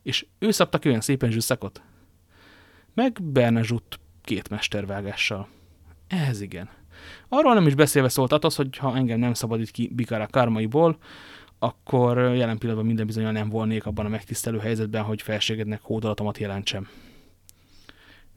És 0.02 0.26
ő 0.40 0.52
szabta 0.52 0.80
olyan 0.86 1.02
szépen 1.02 1.32
zsüsszakot? 1.32 1.82
Meg 2.94 3.18
Bernazsut 3.22 4.00
két 4.22 4.50
mestervágással. 4.50 5.48
Ez 6.08 6.42
igen. 6.42 6.70
Arról 7.30 7.54
nem 7.54 7.68
is 7.68 7.76
beszélve 7.76 8.10
szólt 8.10 8.32
Atos, 8.32 8.56
hogy 8.56 8.78
ha 8.78 8.96
engem 8.96 9.20
nem 9.20 9.34
szabadít 9.34 9.72
ki 9.72 9.92
Bikara 9.96 10.28
karmaiból, 10.28 10.98
akkor 11.60 12.18
jelen 12.18 12.58
pillanatban 12.58 12.86
minden 12.86 13.06
bizonyal 13.06 13.32
nem 13.32 13.50
volnék 13.50 13.86
abban 13.86 14.06
a 14.06 14.10
megtisztelő 14.10 14.58
helyzetben, 14.58 15.04
hogy 15.04 15.22
felségednek 15.22 15.82
hódolatomat 15.82 16.38
jelentsem. 16.38 16.88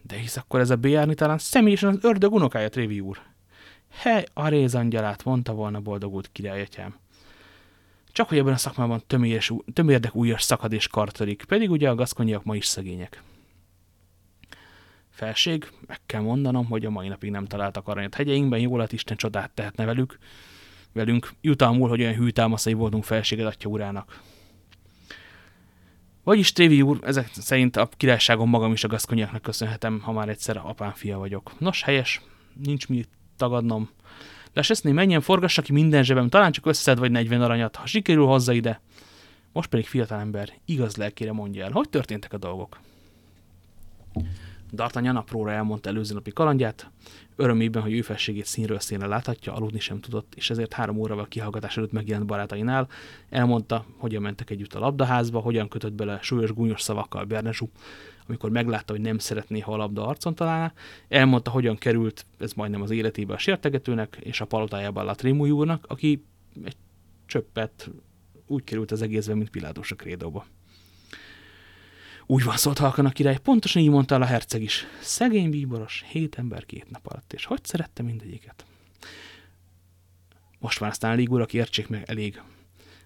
De 0.02 0.16
hisz 0.16 0.36
akkor 0.36 0.60
ez 0.60 0.70
a 0.70 0.76
Béjárni 0.76 1.14
talán 1.14 1.38
személyesen 1.38 1.88
az 1.88 1.98
ördög 2.02 2.32
unokája, 2.32 2.68
Trévi 2.68 3.00
úr. 3.00 3.18
Hely, 3.90 4.24
a 4.34 4.48
rézangyalát, 4.48 5.24
mondta 5.24 5.52
volna 5.52 5.80
boldogult 5.80 6.28
királyatyám. 6.32 6.98
Csak 8.12 8.28
hogy 8.28 8.38
ebben 8.38 8.52
a 8.52 8.56
szakmában 8.56 9.02
tömérdek 9.72 10.14
újas 10.14 10.42
szakad 10.42 10.72
és 10.72 10.88
kartörik, 10.88 11.44
pedig 11.48 11.70
ugye 11.70 11.88
a 11.88 11.94
gaszkonyiak 11.94 12.44
ma 12.44 12.56
is 12.56 12.66
szegények. 12.66 13.22
Felség, 15.20 15.70
meg 15.86 16.00
kell 16.06 16.20
mondanom, 16.20 16.66
hogy 16.66 16.84
a 16.84 16.90
mai 16.90 17.08
napig 17.08 17.30
nem 17.30 17.46
találtak 17.46 17.88
aranyat 17.88 18.14
hegyeinkben, 18.14 18.60
jól 18.60 18.78
lett 18.78 18.92
Isten 18.92 19.16
csodát 19.16 19.50
tehetne 19.50 19.84
velük, 19.84 20.18
velünk, 20.92 21.32
jutalmul, 21.40 21.88
hogy 21.88 22.00
olyan 22.00 22.14
hűtámaszai 22.14 22.72
voltunk 22.72 23.04
felséged 23.04 23.46
atya 23.46 23.68
urának. 23.68 24.20
Vagyis 26.22 26.52
Trévi 26.52 26.82
úr, 26.82 26.98
ezek 27.02 27.30
szerint 27.32 27.76
a 27.76 27.88
királyságon 27.96 28.48
magam 28.48 28.72
is 28.72 28.84
a 28.84 28.88
gaszkonyiaknak 28.88 29.42
köszönhetem, 29.42 30.00
ha 30.00 30.12
már 30.12 30.28
egyszer 30.28 30.56
apám 30.56 30.92
fia 30.92 31.18
vagyok. 31.18 31.58
Nos, 31.58 31.82
helyes, 31.82 32.20
nincs 32.64 32.88
mi 32.88 33.04
tagadnom. 33.36 33.90
Leseszné, 34.52 34.92
menjen, 34.92 35.20
forgassa 35.20 35.62
ki 35.62 35.72
minden 35.72 36.02
zsebem, 36.02 36.28
talán 36.28 36.52
csak 36.52 36.66
összed 36.66 36.98
vagy 36.98 37.10
40 37.10 37.42
aranyat, 37.42 37.76
ha 37.76 37.86
sikerül 37.86 38.26
hozzá 38.26 38.52
ide. 38.52 38.80
Most 39.52 39.68
pedig 39.68 39.86
fiatalember, 39.86 40.52
igaz 40.64 40.96
lelkére 40.96 41.32
mondja 41.32 41.64
el, 41.64 41.70
hogy 41.70 41.88
történtek 41.88 42.32
a 42.32 42.38
dolgok. 42.38 42.80
D'Artagnan 44.76 45.16
apróra 45.16 45.52
elmondta 45.52 45.88
előző 45.88 46.14
napi 46.14 46.30
kalandját, 46.30 46.90
örömében, 47.36 47.82
hogy 47.82 47.92
ő 47.92 48.02
felségét 48.02 48.44
színről 48.44 48.78
színre 48.78 49.06
láthatja, 49.06 49.54
aludni 49.54 49.80
sem 49.80 50.00
tudott, 50.00 50.34
és 50.34 50.50
ezért 50.50 50.72
három 50.72 50.96
órával 50.96 51.26
kihallgatás 51.28 51.76
előtt 51.76 51.92
megjelent 51.92 52.26
barátainál, 52.26 52.88
elmondta, 53.28 53.84
hogyan 53.96 54.22
mentek 54.22 54.50
együtt 54.50 54.74
a 54.74 54.78
labdaházba, 54.78 55.38
hogyan 55.38 55.68
kötött 55.68 55.92
bele 55.92 56.18
súlyos 56.22 56.52
gúnyos 56.52 56.80
szavakkal 56.80 57.24
Bernezsú, 57.24 57.70
amikor 58.26 58.50
meglátta, 58.50 58.92
hogy 58.92 59.02
nem 59.02 59.18
szeretné, 59.18 59.60
ha 59.60 59.72
a 59.72 59.76
labda 59.76 60.06
arcon 60.06 60.34
találná, 60.34 60.72
elmondta, 61.08 61.50
hogyan 61.50 61.76
került, 61.76 62.26
ez 62.38 62.52
majdnem 62.52 62.82
az 62.82 62.90
életébe 62.90 63.34
a 63.34 63.38
sértegetőnek, 63.38 64.18
és 64.20 64.40
a 64.40 64.44
palotájában 64.44 65.08
a 65.08 65.14
Trémúj 65.14 65.50
úrnak, 65.50 65.84
aki 65.88 66.24
egy 66.64 66.76
csöppet 67.26 67.90
úgy 68.46 68.64
került 68.64 68.90
az 68.90 69.02
egészben, 69.02 69.36
mint 69.36 69.50
Pilátus 69.50 69.92
a 69.92 69.96
krédóba. 69.96 70.44
Úgy 72.30 72.44
van 72.44 72.56
szólt 72.56 72.78
halkan 72.78 73.06
a 73.06 73.10
király, 73.10 73.38
pontosan 73.38 73.82
így 73.82 73.90
mondta 73.90 74.14
el 74.14 74.22
a 74.22 74.26
herceg 74.26 74.62
is. 74.62 74.84
Szegény 75.00 75.50
bíboros, 75.50 76.04
hét 76.08 76.38
ember 76.38 76.66
két 76.66 76.90
nap 76.90 77.06
alatt, 77.06 77.32
és 77.32 77.44
hogy 77.44 77.64
szerette 77.64 78.02
mindegyiket? 78.02 78.64
Most 80.58 80.80
már 80.80 80.90
aztán 80.90 81.10
elég 81.10 81.30
urak, 81.30 81.52
értsék 81.52 81.88
meg, 81.88 82.02
elég. 82.06 82.42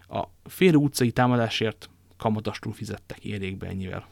A 0.08 0.24
fél 0.44 0.74
utcai 0.74 1.12
támadásért 1.12 1.90
kamatostul 2.16 2.72
fizettek 2.72 3.24
érékbe 3.24 3.66
ennyivel. 3.66 4.08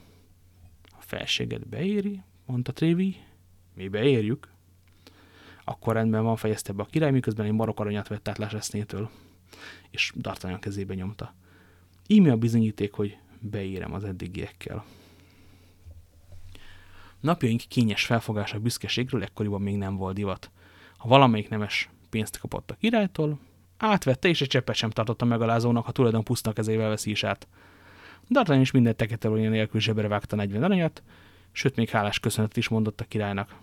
A 0.84 1.00
felséget 1.00 1.68
beéri, 1.68 2.22
mondta 2.46 2.72
Trévi. 2.72 3.16
Mi 3.74 3.88
beérjük. 3.88 4.48
Akkor 5.64 5.94
rendben 5.94 6.22
van, 6.22 6.36
fejezte 6.36 6.72
be 6.72 6.82
a 6.82 6.86
király, 6.86 7.10
miközben 7.10 7.46
egy 7.46 7.52
marok 7.52 7.80
aranyat 7.80 8.08
vett 8.08 8.28
át 8.28 8.38
Lásesznétől, 8.38 9.10
és 9.90 10.12
D'Artagnan 10.16 10.60
kezébe 10.60 10.94
nyomta. 10.94 11.34
Íme 12.06 12.32
a 12.32 12.36
bizonyíték, 12.36 12.92
hogy 12.92 13.16
beérem 13.42 13.92
az 13.92 14.04
eddigiekkel. 14.04 14.84
Napjaink 17.20 17.60
kényes 17.68 18.04
felfogása 18.04 18.58
büszkeségről 18.58 19.22
ekkoriban 19.22 19.62
még 19.62 19.76
nem 19.76 19.96
volt 19.96 20.14
divat. 20.14 20.50
Ha 20.96 21.08
valamelyik 21.08 21.48
nemes 21.48 21.88
pénzt 22.10 22.38
kapott 22.38 22.70
a 22.70 22.74
királytól, 22.74 23.38
átvette 23.76 24.28
és 24.28 24.40
egy 24.40 24.48
cseppet 24.48 24.74
sem 24.74 24.90
tartotta 24.90 25.24
megalázónak, 25.24 25.84
ha 25.84 25.92
tulajdon 25.92 26.24
puszta 26.24 26.52
kezével 26.52 26.88
veszi 26.88 27.10
is 27.10 27.24
át. 27.24 27.46
D'Artagnan 28.28 28.60
is 28.60 28.70
minden 28.70 28.96
teketelője 28.96 29.48
nélkül 29.48 29.80
zsebre 29.80 30.08
vágta 30.08 30.36
40 30.36 30.62
aranyat, 30.62 31.02
sőt 31.52 31.76
még 31.76 31.88
hálás 31.88 32.20
köszönet 32.20 32.56
is 32.56 32.68
mondott 32.68 33.00
a 33.00 33.04
királynak. 33.04 33.56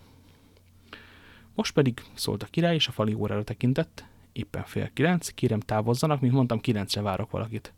Most 1.54 1.74
pedig 1.74 2.02
szólt 2.14 2.42
a 2.42 2.46
király, 2.46 2.74
és 2.74 2.88
a 2.88 2.92
fali 2.92 3.14
órára 3.14 3.44
tekintett, 3.44 4.04
éppen 4.32 4.64
fél 4.64 4.90
kilenc, 4.92 5.28
kérem 5.28 5.60
távozzanak, 5.60 6.20
mint 6.20 6.32
mondtam, 6.32 6.60
kilencre 6.60 7.00
várok 7.00 7.30
valakit. 7.30 7.72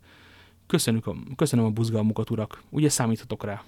Köszönjük 0.72 1.06
a, 1.06 1.14
köszönöm 1.36 1.64
a 1.64 1.70
buzgalmukat, 1.70 2.30
urak, 2.30 2.62
ugye 2.70 2.88
számíthatok 2.88 3.44
rá? 3.44 3.62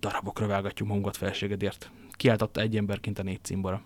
Darabokra 0.00 0.46
vágatjuk 0.46 0.88
magunkat 0.88 1.16
felségedért, 1.16 1.90
kiáltotta 2.10 2.60
egy 2.60 2.76
emberként 2.76 3.18
a 3.18 3.22
négy 3.22 3.44
cimbora. 3.44 3.82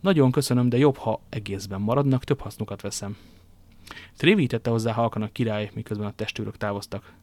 Nagyon 0.00 0.30
köszönöm, 0.30 0.68
de 0.68 0.76
jobb, 0.76 0.96
ha 0.96 1.20
egészben 1.28 1.80
maradnak, 1.80 2.24
több 2.24 2.40
hasznukat 2.40 2.80
veszem. 2.80 3.16
Trévítette 4.16 4.70
hozzá 4.70 4.92
halkan 4.92 5.22
a 5.22 5.32
király, 5.32 5.70
miközben 5.74 6.06
a 6.06 6.14
testőrök 6.14 6.56
távoztak. 6.56 7.14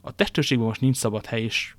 A 0.00 0.12
testőrségben 0.12 0.66
most 0.66 0.80
nincs 0.80 0.96
szabad 0.96 1.26
hely, 1.26 1.42
és 1.42 1.74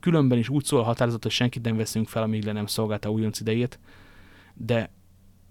különben 0.00 0.38
is 0.38 0.48
úgy 0.48 0.64
szól 0.64 0.80
a 0.80 0.84
határozat, 0.84 1.22
hogy 1.22 1.32
senkit 1.32 1.62
nem 1.62 1.76
veszünk 1.76 2.08
fel, 2.08 2.22
amíg 2.22 2.44
le 2.44 2.52
nem 2.52 2.66
szolgálta 2.66 3.10
újonc 3.10 3.40
idejét, 3.40 3.78
de 4.54 4.90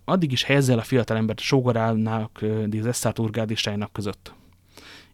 addig 0.06 0.32
is 0.32 0.44
helyezzel 0.44 0.80
a 0.80 0.84
fiatalembert 0.84 1.40
sógorának, 1.40 2.40
az 2.80 2.86
Eszát 2.86 3.20
urgádistájának 3.20 3.94
között. 3.94 4.34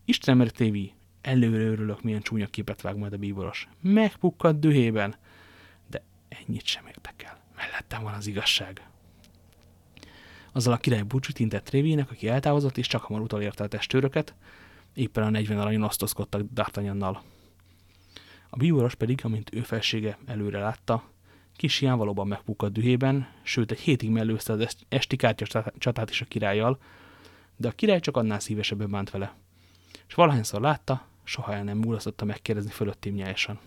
Istenem, 0.06 0.48
Tévi, 0.48 0.94
előre 1.22 1.64
örülök, 1.64 2.02
milyen 2.04 2.22
csúnya 2.22 2.48
képet 2.48 2.82
vág 2.82 2.98
majd 2.98 3.14
a 3.14 3.18
bíboros. 3.18 3.68
Megpukkad 3.82 4.56
dühében, 4.56 5.16
de 5.90 6.04
ennyit 6.30 6.66
sem 6.66 6.88
érdekel. 6.88 7.40
Mellettem 7.56 8.04
van 8.04 8.14
az 8.14 8.28
igazság. 8.28 8.88
Azzal 10.52 10.74
a 10.74 10.78
király 10.78 11.02
búcsút 11.02 11.40
intett 11.40 11.64
Trévének, 11.64 12.12
aki 12.12 12.28
eltávozott, 12.28 12.78
és 12.78 12.88
csak 12.88 13.04
hamar 13.04 13.22
utolérte 13.22 13.64
a 13.64 13.68
testőröket, 13.68 14.36
éppen 14.94 15.24
a 15.24 15.30
40 15.30 15.60
aranyon 15.60 15.84
osztozkodtak 15.84 16.42
D'Artagnannal. 16.56 17.18
A 18.50 18.58
bíboros 18.58 18.96
pedig, 18.96 19.20
amint 19.24 19.56
ő 19.56 19.62
felsége 19.62 20.18
előre 20.26 20.60
látta, 20.60 21.04
kis 21.58 21.78
hián 21.78 21.97
valóban 21.97 22.28
megpukadt 22.28 22.74
dühében, 22.74 23.28
sőt 23.43 23.72
egy 23.72 23.80
hétig 23.80 24.10
mellőzte 24.10 24.53
az 24.53 24.78
esti 24.89 25.16
kártya 25.16 25.64
csatát 25.78 26.10
is 26.10 26.22
a 26.22 26.26
királlyal, 26.26 26.80
de 27.55 27.68
a 27.68 27.72
király 27.72 27.99
csak 27.99 28.18
annál 28.18 28.39
szívesebben 28.39 28.91
bánt 28.91 29.10
vele. 29.10 29.34
És 30.08 30.14
valahányszor 30.14 30.62
látta, 30.62 31.05
soha 31.24 31.53
el 31.53 31.64
nem 31.64 31.78
múlasztotta 31.78 32.26
megkérdezni 32.26 32.72
fölöttém 32.72 33.14
nyeljesan. 33.14 33.60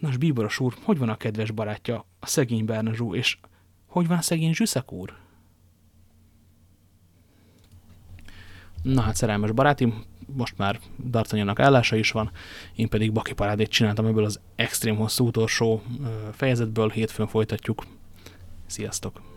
Nos, 0.00 0.16
bíboros 0.16 0.60
úr, 0.60 0.74
hogy 0.82 0.98
van 0.98 1.08
a 1.08 1.16
kedves 1.16 1.50
barátja, 1.50 2.04
a 2.20 2.26
szegény 2.26 2.64
Bernazsú, 2.64 3.14
és 3.14 3.38
hogy 3.86 4.06
van 4.06 4.18
a 4.18 4.22
szegény 4.22 4.54
Zsüszek 4.54 4.92
úr? 4.92 5.16
Na 8.82 9.00
hát, 9.00 9.16
szerelmes 9.16 9.52
barátim, 9.52 10.04
most 10.34 10.58
már 10.58 10.78
D'Artagnannak 11.10 11.58
állása 11.58 11.96
is 11.96 12.10
van, 12.10 12.30
én 12.74 12.88
pedig 12.88 13.12
Baki 13.12 13.32
parádét 13.32 13.68
csináltam 13.68 14.06
ebből 14.06 14.24
az 14.24 14.40
extrém 14.54 14.96
hosszú 14.96 15.26
utolsó 15.26 15.82
fejezetből, 16.32 16.88
hétfőn 16.88 17.26
folytatjuk. 17.26 17.84
Sziasztok! 18.66 19.35